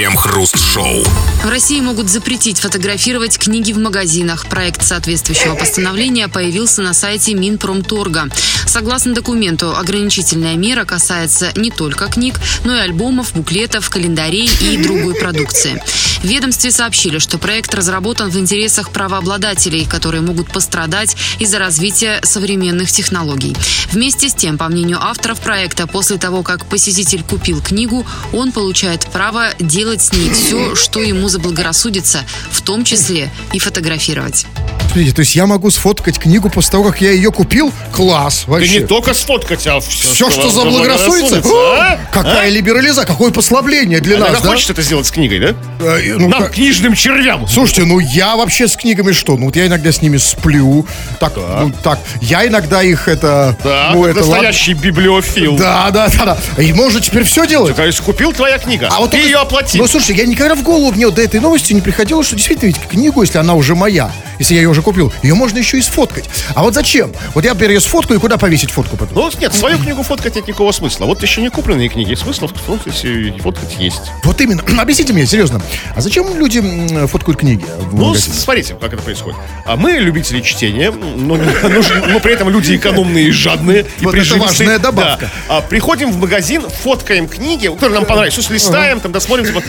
[0.09, 1.05] Крем-хруст-шоу.
[1.45, 4.47] В России могут запретить фотографировать книги в магазинах.
[4.47, 8.29] Проект соответствующего постановления появился на сайте Минпромторга.
[8.67, 15.15] Согласно документу, ограничительная мера касается не только книг, но и альбомов, буклетов, календарей и другой
[15.15, 15.83] продукции.
[16.23, 22.91] В ведомстве сообщили, что проект разработан в интересах правообладателей, которые могут пострадать из-за развития современных
[22.91, 23.57] технологий.
[23.93, 29.07] Вместе с тем, по мнению авторов проекта, после того, как посетитель купил книгу, он получает
[29.07, 34.47] право делать с ней все, что ему заблагорассудится, в том числе и фотографировать.
[34.87, 37.73] Смотрите, то есть я могу сфоткать книгу после того, как я ее купил?
[37.93, 38.81] Класс, Ты вообще.
[38.81, 41.43] не только сфоткать, а все, Все, что заблагорассудится.
[41.45, 41.99] а?
[42.11, 44.49] Какая либерализация, какое послабление для Она нас, да?
[44.49, 45.55] хочет это сделать с книгой, да?
[45.81, 47.47] Э, ну, Нам, как- книжным червям.
[47.47, 49.37] Слушайте, ну я вообще с книгами что?
[49.37, 50.87] Ну вот я иногда с ними сплю.
[51.21, 52.01] Так, ну, так.
[52.23, 53.57] Я иногда их это...
[53.63, 55.53] Да, ну, это настоящий библиофил.
[55.53, 55.67] ладно.
[55.67, 56.63] Да, да, да, да.
[56.63, 57.77] И можно теперь все делать.
[57.77, 59.78] То есть купил твоя книга, А вот ты только- ее оплатил.
[59.79, 62.67] Ну, слушай, я никогда в голову мне вот до этой новости не приходило, что действительно
[62.67, 64.11] ведь книгу, если она уже моя,
[64.41, 66.29] если я ее уже купил, ее можно еще и сфоткать.
[66.55, 67.13] А вот зачем?
[67.35, 69.15] Вот я, ее сфоткаю, и куда повесить фотку потом?
[69.17, 71.05] Ну, нет, свою книгу фоткать нет никакого смысла.
[71.07, 72.15] Вот еще не купленные книги.
[72.15, 74.03] Смысл фоткать есть.
[74.25, 74.63] Вот именно.
[74.81, 75.61] Объясните мне, серьезно.
[75.95, 76.61] А зачем люди
[77.07, 79.39] фоткают книги Ну, смотрите, как это происходит.
[79.65, 83.87] А мы любители чтения, но, но, но при этом люди экономные и жадные.
[84.01, 85.31] И Вот это важная добавка.
[85.49, 85.59] Да.
[85.59, 88.49] А, приходим в магазин, фоткаем книги, которые нам понравились.
[88.49, 89.63] Листаем, там досмотрим, типа,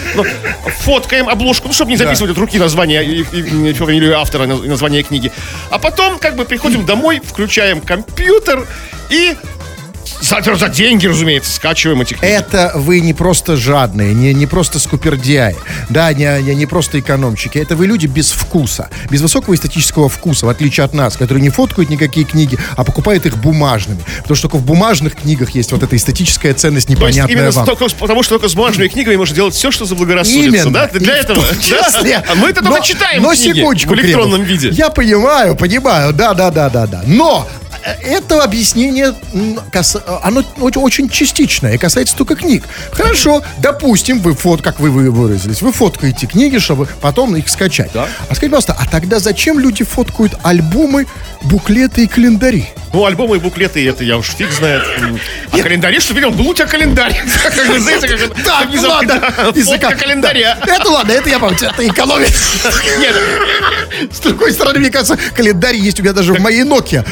[0.81, 4.67] фоткаем обложку, ну, чтобы не записывать от руки название и, и- и фамилию автора, и
[4.67, 5.31] название книги.
[5.69, 8.65] А потом, как бы, приходим домой, включаем компьютер
[9.09, 9.35] и
[10.21, 12.31] за, за деньги, разумеется, скачиваем эти книги.
[12.31, 15.55] Это вы не просто жадные, не, не просто скупердяи,
[15.89, 17.57] да, не, не, не просто экономчики.
[17.57, 21.49] Это вы люди без вкуса, без высокого эстетического вкуса, в отличие от нас, которые не
[21.49, 23.99] фоткают никакие книги, а покупают их бумажными.
[24.19, 27.51] Потому что только в бумажных книгах есть вот эта эстетическая ценность, То есть непонятная именно
[27.51, 27.65] вам.
[27.65, 30.71] только потому, что только с бумажными книгами можно делать все, что заблагорассудится, Именно.
[30.71, 30.87] да?
[30.99, 31.41] Для этого.
[31.43, 31.83] том да?
[31.91, 32.23] числе.
[32.27, 34.63] А мы это только читаем Но книги секундочку, в электронном Кремов.
[34.63, 34.69] виде.
[34.69, 37.03] Я понимаю, понимаю, да, да, да, да, да.
[37.05, 37.47] Но
[37.83, 39.13] это объяснение,
[39.71, 42.63] кас- оно очень, частичное и касается только книг.
[42.91, 47.91] Хорошо, допустим, вы фот, как вы вы выразились, вы фоткаете книги, чтобы потом их скачать.
[47.95, 51.05] А скажите, пожалуйста, а тогда зачем люди фоткают альбомы,
[51.43, 52.69] буклеты и календари?
[52.91, 54.81] Ну, альбомы и буклеты, это я уж фиг знает.
[55.51, 56.31] А календари, что видел?
[56.31, 57.21] Был у тебя календарь.
[58.43, 59.19] Так, зав- ладно.
[59.37, 59.51] да.
[59.53, 60.57] Фотка календаря.
[60.65, 62.27] Да, Это ладно, это я помню, это экономия.
[62.99, 63.15] Нет,
[64.11, 67.05] С другой стороны, мне кажется, календарь есть у меня даже в моей Nokia.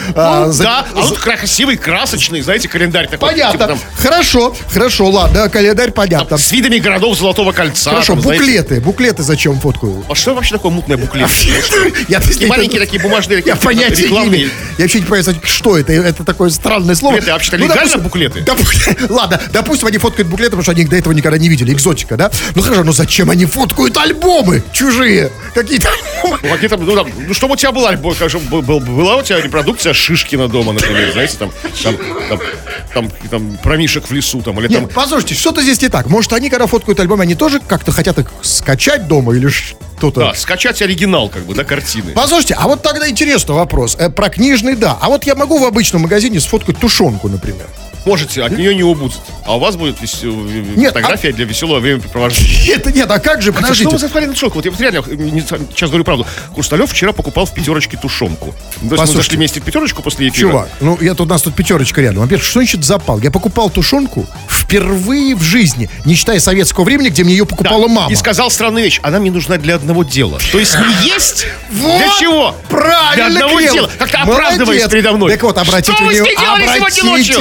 [0.58, 3.30] За- да, а за- тут красивый, красочный, знаете, календарь такой.
[3.30, 3.52] Понятно.
[3.54, 6.38] типа там, Хорошо, хорошо, ладно, календарь понятно.
[6.38, 7.92] С видами городов Золотого кольца.
[7.92, 8.44] Хорошо, там, знаете.
[8.44, 8.82] буклеты.
[8.82, 10.04] Буклеты зачем фоткаю?
[10.10, 11.30] А что вообще такое мутное буклет?
[12.08, 14.50] Я маленькие такие бумажные, Я понятия не имею.
[14.78, 15.94] Я вообще не понимаю, что это.
[15.94, 17.14] Это такое странное слово.
[17.16, 18.46] Буклеты, а вообще-то легально буклеты?
[19.10, 21.74] Ладно, допустим, они фоткают буклеты, потому что они их до этого никогда не видели.
[21.74, 22.32] Экзотика, да?
[22.56, 25.32] Ну хорошо, но зачем они фоткают альбомы чужие?
[25.54, 25.90] Какие-то?
[26.24, 29.24] Ну, какие-то, ну, там, ну, чтобы у тебя был альбом, как же, был- была у
[29.24, 31.52] тебя репродукция Шишкина дома, например, знаете, там,
[31.84, 31.96] там,
[32.30, 32.40] там,
[32.94, 36.08] там, там, про мишек в лесу, там, или там, Нет, послушайте, что-то здесь не так.
[36.08, 40.20] Может, они, когда фоткают альбомы, они тоже как-то хотят их скачать дома или что-то?
[40.20, 42.12] да, скачать оригинал, как бы, да, картины.
[42.14, 43.96] Послушайте, а вот тогда интересный вопрос.
[44.00, 44.98] Э, про книжный, да.
[45.02, 47.68] А вот я могу в обычном магазине сфоткать тушенку, например.
[48.08, 49.20] Можете, от нее не убудет.
[49.46, 52.76] А у вас будет вес- Нет, фотография для веселого времяпрепровождения.
[52.76, 53.90] Это нет, а как же, Хотя подождите.
[53.90, 54.56] что вы за хваленый шок?
[54.56, 56.26] Вот я вот реально не- сейчас говорю правду.
[56.54, 58.56] Хрусталев вчера покупал в пятерочке тушенку.
[58.90, 60.50] То есть мы зашли вместе в пятерочку после эфира.
[60.52, 62.22] Чувак, ну я тут у нас тут пятерочка рядом.
[62.22, 63.20] Во-первых, что значит запал?
[63.20, 67.88] Я покупал тушенку впервые в жизни, не считая советского времени, где мне ее Да, покупала
[67.88, 68.10] мама.
[68.12, 69.02] И сказал странную вещь.
[69.04, 70.40] Она мне нужна для одного дела.
[70.52, 72.56] То есть не есть Вот, для чего?
[72.70, 73.90] Правильно, Для одного дела.
[73.98, 75.32] Как-то оправдываясь передо мной.
[75.32, 77.40] Так вот, обратите, Что вы с ней делали сегодня обратите ночью?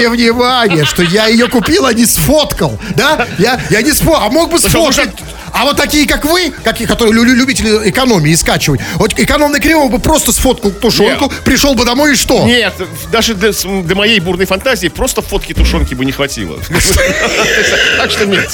[0.64, 2.78] Внимание, что я ее купил, а не сфоткал.
[2.96, 3.26] Да?
[3.38, 5.10] Я, я не сфоткал, а мог бы сфоткать.
[5.52, 9.58] А вот такие, как вы, какие, которые лю- лю- любители экономии и скачивать, вот экономный
[9.58, 11.44] Кремов бы просто сфоткал тушенку, Нет.
[11.44, 12.44] пришел бы домой и что?
[12.44, 12.74] Нет,
[13.10, 16.58] даже для, для моей бурной фантазии просто фотки тушенки бы не хватило.
[17.96, 18.50] Так что нет.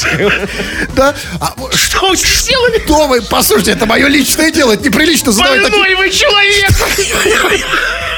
[0.94, 1.14] Да?
[1.40, 2.80] А Что вы сделали?
[2.84, 3.22] Что вы?
[3.22, 5.96] Послушайте, это мое личное дело, это неприлично задавать такие...
[5.96, 6.70] Вы человек!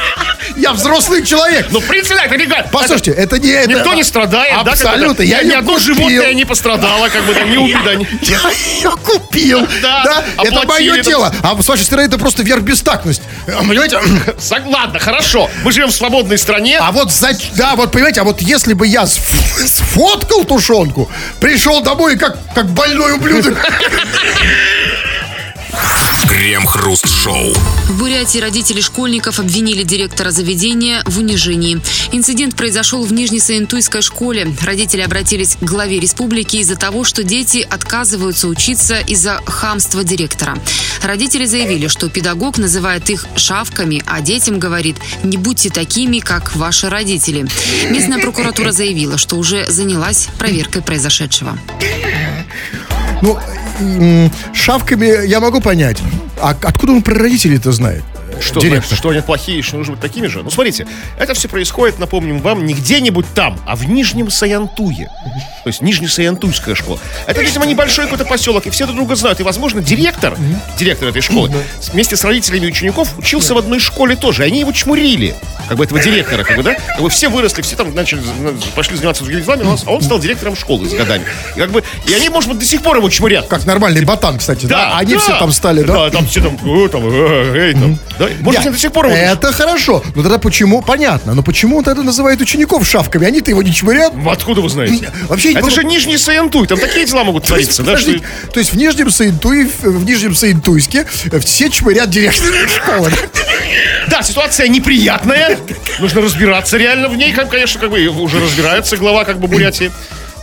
[0.57, 1.67] Я взрослый человек.
[1.71, 2.69] Ну, в принципе, да, это легально.
[2.71, 3.69] Послушайте, это не это.
[3.71, 4.73] Никто не страдает, да?
[4.73, 5.23] как Абсолютно.
[5.23, 5.95] Я ни одно купил.
[5.95, 7.91] животное не пострадало, как бы там не убито.
[8.23, 8.41] Я
[8.81, 9.67] ее купил.
[9.83, 11.03] Да, Это мое это.
[11.11, 11.35] дело.
[11.43, 13.23] А с вашей стороны это просто верхбестактность.
[13.49, 13.99] А, Понимаете?
[14.39, 15.51] Сог- Ладно, хорошо.
[15.65, 16.79] Мы живем в свободной стране.
[16.79, 17.31] А вот за...
[17.57, 22.67] Да, вот понимаете, а вот если бы я сф- сфоткал тушенку, пришел домой как, как
[22.71, 23.59] больной ублюдок.
[26.45, 27.55] Крем-хруст-шоу.
[27.89, 31.81] В Бурятии родители школьников обвинили директора заведения в унижении.
[32.13, 34.55] Инцидент произошел в Нижнесаентуйской школе.
[34.61, 40.59] Родители обратились к главе республики из-за того, что дети отказываются учиться из-за хамства директора.
[41.03, 46.91] Родители заявили, что педагог называет их шавками, а детям говорит «не будьте такими, как ваши
[46.91, 47.47] родители».
[47.89, 51.59] Местная прокуратура заявила, что уже занялась проверкой произошедшего.
[53.25, 55.99] Ну, шавками я могу понять.
[56.41, 58.05] А откуда он про родителей это знает?
[58.41, 58.83] Что, директор.
[58.89, 60.43] значит, что они плохие, что нужно быть такими же?
[60.43, 60.87] Ну, смотрите,
[61.19, 65.09] это все происходит, напомним вам, не где-нибудь там, а в Нижнем Саянтуе.
[65.63, 66.99] То есть Нижнесаянтуйская школа.
[67.27, 69.41] Это, видимо, небольшой какой-то поселок, и все друг друга знают.
[69.41, 70.37] И, возможно, директор,
[70.79, 71.51] директор этой школы,
[71.93, 74.43] вместе с родителями учеников учился в одной школе тоже.
[74.45, 75.35] И они его чмурили,
[75.69, 76.75] как бы этого директора, как бы, да?
[76.75, 80.19] Как бы все выросли, все там начали, на- пошли заниматься другими делами, а он стал
[80.19, 81.25] директором школы с годами.
[81.57, 83.47] И, как бы, и они, может быть, до сих пор его чмурят.
[83.49, 84.91] Как нормальный ботан, кстати, да?
[84.91, 85.21] Да, Они да.
[85.21, 85.95] все там стали, да?
[85.95, 87.99] Да, там все там, «О, там, э, эй, там.
[88.19, 90.03] Да, Может, Нет, они до сих пор Это хорошо.
[90.15, 90.83] Но тогда почему?
[90.83, 91.35] Понятно.
[91.35, 93.27] Но почему он тогда называет учеников шавками?
[93.27, 94.13] Они-то его не чмырят.
[94.15, 95.11] Ну, Откуда вы знаете?
[95.29, 97.97] Вообще, Это же Нижний Саянтуй, там такие дела могут твориться, да?
[97.97, 103.13] то есть в Нижнем Саинтуе, в Нижнем Саинтуйске э, все чмырят директора школы.
[104.09, 105.59] Да, ситуация неприятная,
[105.99, 109.91] нужно разбираться реально в ней, конечно, как бы уже разбирается глава как бы Бурятии.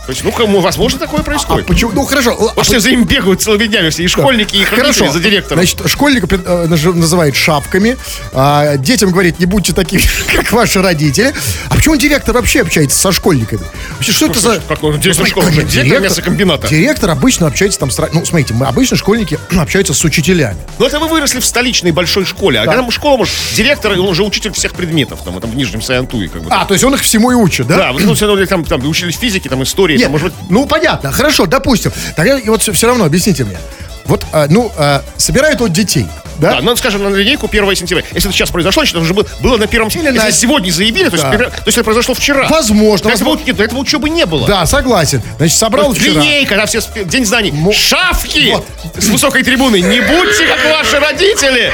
[0.06, 1.66] То есть, ну, кому, возможно, такое А происходит.
[1.66, 1.92] почему?
[1.92, 2.32] Ну хорошо.
[2.32, 5.64] а Потому что за ним бегают целыми днями все, и школьники, и родители за директором.
[5.64, 7.96] Значит, школьника э, называет шапками.
[8.32, 10.02] а, детям говорит, не будьте такими,
[10.34, 11.32] как ваши родители.
[11.68, 13.62] А почему директор вообще общается со школьниками?
[13.92, 14.60] Вообще, что это за...
[14.68, 16.68] Как он, директор школы, как директор мясокомбината.
[16.68, 17.98] Директор обычно общается там с...
[18.12, 20.56] Ну, смотрите, мы обычно школьники общаются с учителями.
[20.78, 24.22] Ну, это вы выросли в столичной большой школе, а когда школа, может, директор, он уже
[24.22, 26.50] учитель всех предметов, там, там в Нижнем Саянтуе, как бы.
[26.50, 27.76] А, то есть он их всему и учит, да?
[27.76, 30.50] Да, вот, ну, все равно, там, там учились физике, там, истории, Нет, там, может быть,
[30.50, 31.92] ну понятно, хорошо, допустим.
[32.16, 33.56] Тогда и вот все равно объясните мне.
[34.04, 36.54] Вот, а, ну, а, собирают вот детей, да?
[36.56, 38.02] Да, ну, скажем, на линейку 1 сентября.
[38.12, 40.12] Если это сейчас произошло, значит, это уже было, было на первом сентября.
[40.20, 41.32] на- Если сегодня заявили, то, есть, Да.
[41.32, 42.48] пер- то есть это произошло вчера.
[42.48, 43.10] Возможно.
[43.10, 44.48] До этого, нет, до этого учебы не было.
[44.48, 45.22] Да, согласен.
[45.36, 46.14] Значит, собрал Вот вчера.
[46.20, 47.52] Линейка, да, все День знаний.
[47.52, 48.66] Мо- Шавки Вот.
[48.98, 49.80] с высокой трибуны.
[49.80, 51.72] Не будьте, как ваши родители.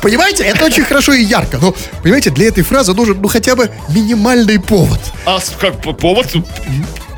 [0.00, 1.58] Понимаете, это очень хорошо и ярко.
[1.60, 1.74] Но,
[2.04, 5.00] понимаете, для этой фразы нужен, ну, хотя бы минимальный повод.
[5.26, 6.28] А как по- повод...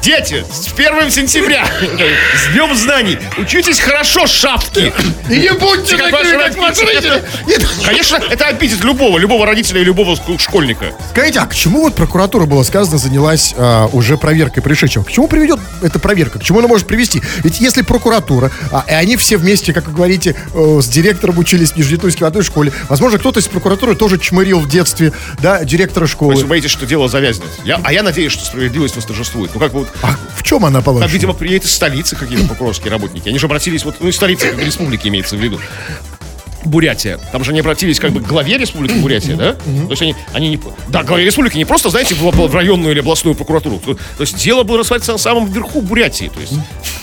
[0.02, 1.66] Дети, с 1 сентября,
[2.34, 4.94] с Днем знаний, учитесь хорошо, шавки.
[5.28, 7.22] И не будьте Как такими, как ваши родители.
[7.84, 10.94] Конечно, это обидит любого, любого родителя и любого школьника.
[11.10, 15.04] Скажите, а к чему вот прокуратура, было сказано, занялась а, уже проверкой пришедшего?
[15.04, 16.38] К чему приведет эта проверка?
[16.38, 17.20] К чему она может привести?
[17.44, 21.72] Ведь если прокуратура, а, и они все вместе, как вы говорите, э, с директором учились
[21.72, 26.00] в Нижнетуйске в одной школе, возможно, кто-то из прокуратуры тоже чмырил в детстве, да, директора
[26.00, 26.34] То есть школы.
[26.36, 27.48] вы боитесь, что дело завязнет.
[27.64, 29.50] Я, а я надеюсь, что справедливость восторжествует.
[29.52, 31.12] Ну, как бы вот А в чем она, Там, по-вашему?
[31.12, 33.28] видимо, приедет из столицы какие-то прокурорские работники.
[33.28, 35.60] Они же обратились, вот, ну, из столицы, как республики имеется в виду.
[36.64, 37.18] Бурятия.
[37.32, 39.52] Там же они обратились как бы к главе республики Бурятия, да?
[39.54, 40.60] То есть они, они не...
[40.88, 43.78] Да, главе республики не просто, знаете, в, в районную или областную прокуратуру.
[43.84, 46.30] То, то есть дело было рассматриваться на самом верху Бурятии.
[46.32, 46.52] То есть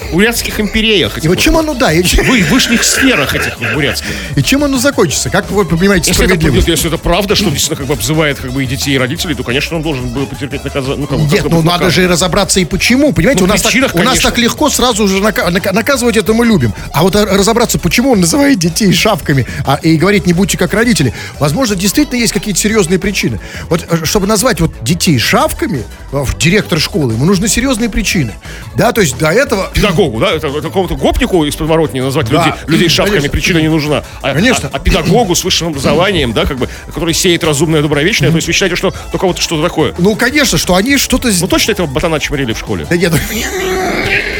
[0.09, 1.23] в бурятских империях.
[1.23, 4.07] И вот чем оно, да, и, чем- вы, высших сферах этих бурятских.
[4.35, 5.29] и чем оно закончится?
[5.29, 6.67] Как вы понимаете Если это, справедливость?
[6.67, 9.43] если это правда, что действительно как бы обзывает как бы и детей, и родителей, то,
[9.43, 10.97] конечно, он должен был потерпеть наказание.
[10.97, 11.91] Ну, как, Нет, как ну надо наказан.
[11.91, 13.11] же и разобраться и почему.
[13.11, 16.33] Понимаете, Ну, у, нас так, у нас так легко сразу же нака- нака- наказывать это
[16.33, 16.73] мы любим.
[16.93, 20.73] А вот а, разобраться, почему он называет детей шавками а, и говорит, не будьте как
[20.73, 21.13] родители.
[21.39, 23.39] Возможно, действительно есть какие-то серьезные причины.
[23.69, 28.33] Вот э, чтобы назвать вот детей шавками, э, директор школы, ему нужны серьезные причины.
[28.75, 29.71] Да, то есть до этого...
[29.73, 32.45] педагогу, да, какому-то гопнику из подворотни назвать Да.
[32.45, 33.31] людей, людей шапками Конечно.
[33.31, 34.03] причина не нужна.
[34.21, 34.69] А, Конечно.
[34.71, 38.47] А, а педагогу с высшим образованием, да, как бы, который сеет разумное, добровечное, то есть
[38.47, 39.93] вы считаете, что только вот что-то такое.
[39.97, 41.29] Ну, конечно, что они что-то...
[41.39, 42.85] Ну точно этого ботана чморили в школе?
[42.89, 43.13] Да нет,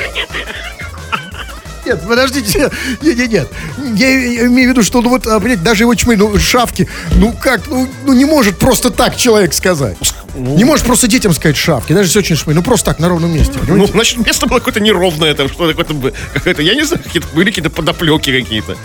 [1.87, 2.69] Нет, подождите,
[3.01, 3.47] нет, нет, нет.
[3.95, 7.31] Я имею в виду, что, ну вот, а, понимаете, даже его чмы, ну, шавки, ну
[7.31, 9.97] как, ну, ну не может просто так человек сказать.
[10.35, 13.33] Не может просто детям сказать шавки, даже если очень шмы, ну просто так, на ровном
[13.33, 13.93] месте, Ну, понимаете?
[13.93, 17.69] значит, место было какое-то неровное, там, что какое-то, какое-то, я не знаю, какие-то, были какие-то
[17.69, 18.75] подоплеки какие-то.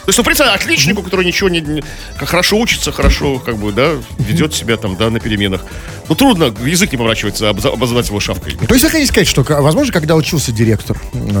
[0.00, 1.84] То есть, ну, представь, отличнику, который ничего не, не-
[2.18, 5.64] хорошо учится, хорошо, как бы, да, ведет себя там, да, на переменах.
[6.08, 8.56] Ну, трудно, язык не поворачивается обза- обозвать его шавкой.
[8.56, 10.96] То есть вы хотите сказать, что, возможно, когда учился директор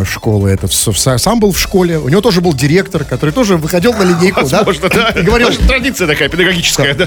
[0.08, 3.56] школы, это в- в- сам был в школе, у него тоже был директор, который тоже
[3.56, 4.58] выходил на линейку, да?
[4.62, 5.08] Возможно, да.
[5.10, 7.06] И говорил, Может, традиция такая педагогическая, да.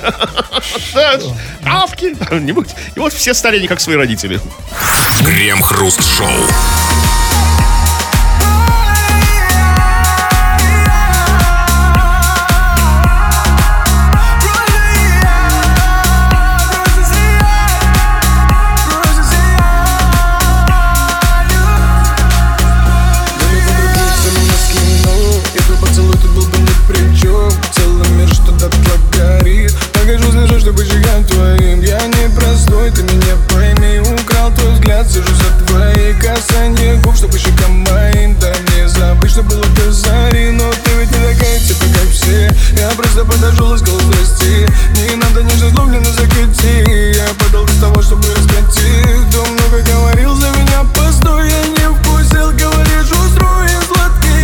[0.93, 1.19] Да,
[1.63, 2.15] Шавки.
[2.95, 4.39] И вот все стали не как свои родители.
[5.23, 6.27] Крем-хруст-шоу.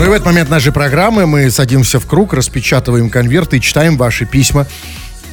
[0.09, 4.65] В этот момент нашей программы мы садимся в круг, распечатываем конверты и читаем ваши письма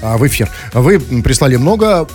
[0.03, 0.51] а, в эфир.
[0.75, 2.07] Вы прислали много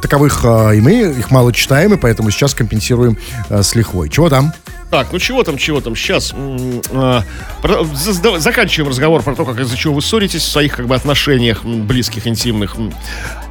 [0.00, 3.18] таковых, а, и мы их мало читаем, и поэтому сейчас компенсируем
[3.50, 4.08] а, с лихвой.
[4.08, 4.54] Чего там?
[4.90, 6.32] Так, ну чего там, чего там, сейчас
[6.92, 7.22] а,
[8.38, 12.26] заканчиваем разговор про то, как из-за чего вы ссоритесь в своих как бы отношениях близких,
[12.26, 12.76] интимных.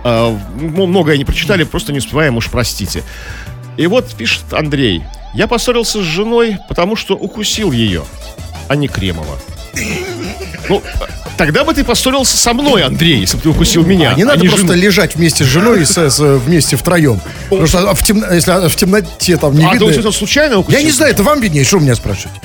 [0.04, 3.04] А, многое не прочитали, просто не успеваем, уж простите.
[3.78, 5.04] И вот пишет Андрей.
[5.36, 8.04] Я поссорился с женой, потому что укусил ее,
[8.68, 9.38] а не Кремова.
[10.70, 10.82] Ну,
[11.38, 14.12] тогда бы ты поссорился со мной, Андрей, если бы ты укусил меня.
[14.12, 14.82] А не а надо не просто жену.
[14.82, 17.20] лежать вместе с женой и с, с, вместе втроем.
[17.50, 19.90] Потому что в темно, если в темноте там не а видно...
[19.90, 20.80] А ты случайно укусил?
[20.80, 22.36] Я не знаю, это вам виднее, что меня спрашивать.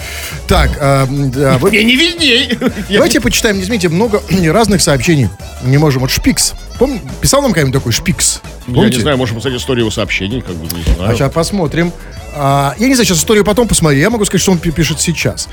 [0.46, 1.70] Так, а, да, вы...
[1.70, 2.58] Мне не видней.
[2.90, 5.28] Давайте почитаем, заметьте, много разных сообщений.
[5.62, 6.02] Не можем.
[6.02, 6.54] Вот Шпикс.
[6.78, 7.00] Пом...
[7.20, 8.40] Писал нам какой-нибудь такой Шпикс?
[8.66, 8.82] Помните?
[8.86, 11.10] Я не знаю, можем посмотреть историю его сообщений, как бы, не знаю.
[11.10, 11.92] А сейчас посмотрим.
[12.34, 13.98] А, я не знаю, сейчас историю потом посмотрю.
[13.98, 15.48] Я могу сказать, что он пишет сейчас.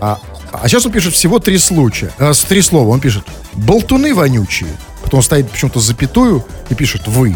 [0.00, 0.18] А,
[0.52, 2.12] а сейчас он пишет всего три случая.
[2.18, 2.88] А, три слова.
[2.90, 4.70] Он пишет «болтуны вонючие».
[5.02, 7.34] Потом он ставит почему-то запятую и пишет «вы».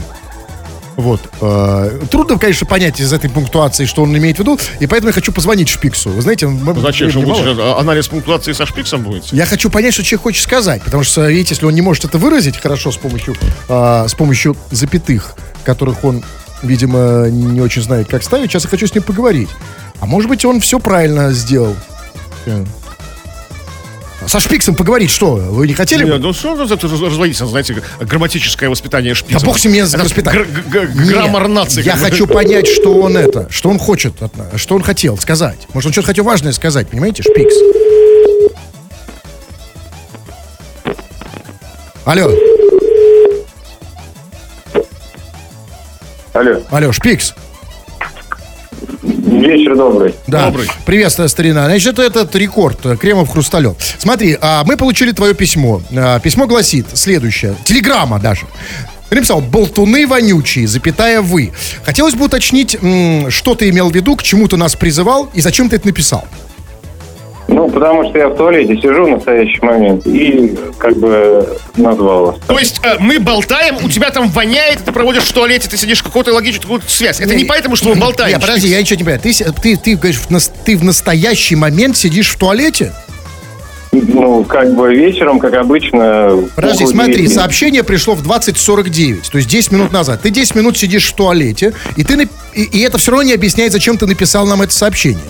[0.97, 1.21] Вот.
[1.41, 5.13] Э, трудно, конечно, понять из этой пунктуации, что он имеет в виду, и поэтому я
[5.13, 6.11] хочу позвонить Шпиксу.
[6.11, 9.33] Вы знаете, мы, ну, зачем же анализ пунктуации со Шпиксом будет?
[9.33, 12.19] Я хочу понять, что человек хочет сказать, потому что, видите, если он не может это
[12.19, 13.35] выразить хорошо с помощью,
[13.69, 15.35] э, с помощью запятых,
[15.65, 16.25] которых он,
[16.65, 19.49] видимо, не очень знает, как ставить, сейчас я хочу с ним поговорить.
[20.01, 21.77] А может быть, он все правильно сделал.
[24.27, 25.35] Со Шпиксом поговорить, что?
[25.35, 26.19] Вы не хотели Нет, бы?
[26.19, 29.41] ну что это разводиться, знаете, грамматическое воспитание Шпикса.
[29.41, 30.47] Да бог с ним воспитание.
[30.47, 31.83] Граммар нации.
[31.83, 34.15] Я хочу понять, что он это, что он хочет,
[34.57, 35.59] что он хотел сказать.
[35.75, 37.55] Может, он что-то хотел важное сказать, понимаете, Шпикс?
[42.05, 42.31] Алло.
[46.35, 46.61] Алло.
[46.71, 47.33] Алло, Шпикс.
[49.03, 50.15] Вечер добрый.
[50.27, 50.47] Да.
[50.47, 50.69] Добрый.
[50.85, 51.67] Приветствую, старина.
[51.67, 52.81] Значит, это этот рекорд.
[52.99, 53.77] Кремов Хрусталев.
[53.99, 55.81] Смотри, а, мы получили твое письмо.
[55.97, 57.55] А, письмо гласит следующее.
[57.65, 58.47] Телеграмма даже.
[59.11, 61.53] Ты написал «болтуны вонючие, запятая вы».
[61.85, 62.77] Хотелось бы уточнить,
[63.29, 66.27] что ты имел в виду, к чему ты нас призывал и зачем ты это написал.
[67.55, 71.47] Ну, потому что я в туалете сижу в настоящий момент и как бы
[71.77, 72.37] назвал вас.
[72.49, 76.03] То есть э, мы болтаем, у тебя там воняет, ты проводишь в туалете, ты сидишь
[76.03, 77.21] какую-то логическую связь.
[77.21, 78.33] Это не поэтому, что мы болтаем.
[78.33, 79.21] Нет, подожди, я ничего не понимаю.
[79.21, 79.33] Ты,
[79.63, 80.19] ты, ты, говоришь,
[80.65, 82.93] ты в настоящий момент сидишь в туалете?
[83.93, 86.37] Ну, как бы вечером, как обычно.
[86.57, 90.23] Подожди, смотри, сообщение пришло в 20.49, то есть 10 минут назад.
[90.23, 93.71] Ты 10 минут сидишь в туалете, и, ты, и, и это все равно не объясняет,
[93.71, 95.23] зачем ты написал нам это сообщение.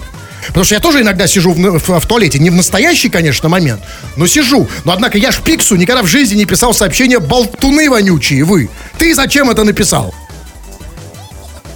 [0.48, 2.38] Потому что я тоже иногда сижу в, в, в туалете.
[2.38, 3.80] Не в настоящий, конечно, момент,
[4.16, 4.66] но сижу.
[4.84, 8.68] Но, однако, я ж Пиксу никогда в жизни не писал сообщение «Болтуны вонючие, вы».
[8.98, 10.14] Ты зачем это написал?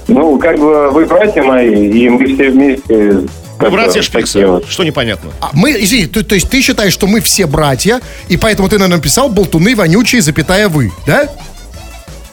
[0.07, 3.29] Ну, как бы вы братья мои, и мы все вместе
[3.61, 4.47] мы братья Шпикса.
[4.47, 4.69] Вот.
[4.69, 5.31] Что непонятно?
[5.41, 8.77] А мы, извини, то, то есть ты считаешь, что мы все братья, и поэтому ты,
[8.77, 11.29] наверное, написал болтуны вонючие, запятая вы, да?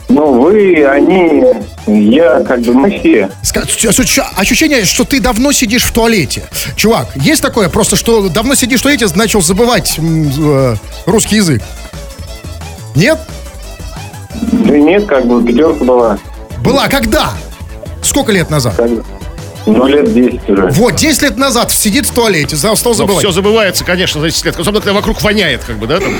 [0.07, 1.43] Ну, вы, они,
[1.87, 3.29] я, как бы мы все.
[4.35, 6.43] Ощущение, что ты давно сидишь в туалете.
[6.75, 10.75] Чувак, есть такое просто, что давно сидишь в туалете, начал забывать э,
[11.05, 11.61] русский язык?
[12.95, 13.19] Нет?
[14.51, 16.17] Да нет, как бы пятерка была.
[16.59, 17.31] Была когда?
[18.01, 18.75] Сколько лет назад?
[18.75, 19.01] Когда?
[19.65, 20.67] Ну, лет 10 уже.
[20.71, 23.23] Вот, 10 лет назад сидит в туалете, стал ну, забывать.
[23.23, 24.59] все забывается, конечно, за 10 лет.
[24.59, 25.99] Особенно, когда вокруг воняет, как бы, да?
[25.99, 26.13] Там.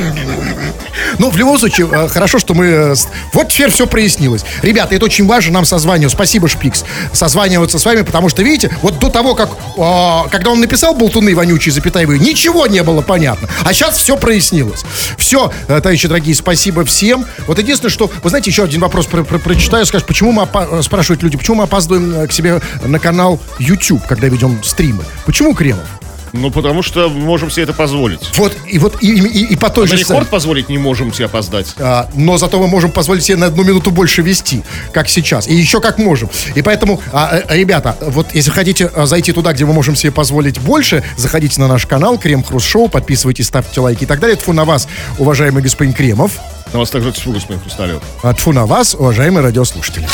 [1.19, 2.65] Ну, в любом случае, э, хорошо, что мы...
[2.65, 2.95] Э,
[3.33, 4.43] вот теперь все прояснилось.
[4.61, 6.13] Ребята, это очень важно нам созванивать.
[6.13, 6.83] Спасибо, Шпикс.
[7.13, 9.49] Созваниваться с вами, потому что, видите, вот до того, как...
[9.77, 13.49] Э, когда он написал болтуны вонючие, запятаевые, ничего не было понятно.
[13.63, 14.85] А сейчас все прояснилось.
[15.17, 17.25] Все, товарищи дорогие, спасибо всем.
[17.47, 18.09] Вот единственное, что...
[18.23, 19.85] Вы знаете, еще один вопрос про про прочитаю.
[19.85, 20.43] Скажешь, почему мы...
[20.43, 25.03] Опа- спрашивают люди, почему мы опаздываем к себе на канал YouTube, когда ведем стримы.
[25.25, 26.04] Почему Кремов?
[26.37, 28.19] Ну, потому что можем себе это позволить.
[28.37, 29.95] Вот, и вот, и, и, и по той а же...
[29.95, 31.73] рекорд позволить не можем себе опоздать.
[31.79, 35.47] А, но зато мы можем позволить себе на одну минуту больше вести, как сейчас.
[35.47, 36.29] И еще как можем.
[36.53, 40.11] И поэтому, а, а, ребята, вот если хотите а, зайти туда, где мы можем себе
[40.11, 44.35] позволить больше, заходите на наш канал Крем Хруст Шоу, подписывайтесь, ставьте лайки и так далее.
[44.35, 46.33] Тфу на вас, уважаемый господин Кремов.
[46.73, 48.01] На вас также тьфу, господин Хрусталев.
[48.23, 50.07] А тфу на вас, уважаемые радиослушатели.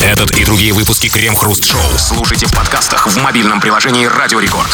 [0.00, 4.68] Этот и другие выпуски Крем Хруст Шоу слушайте в подкастах в мобильном приложении Радио Рекорд.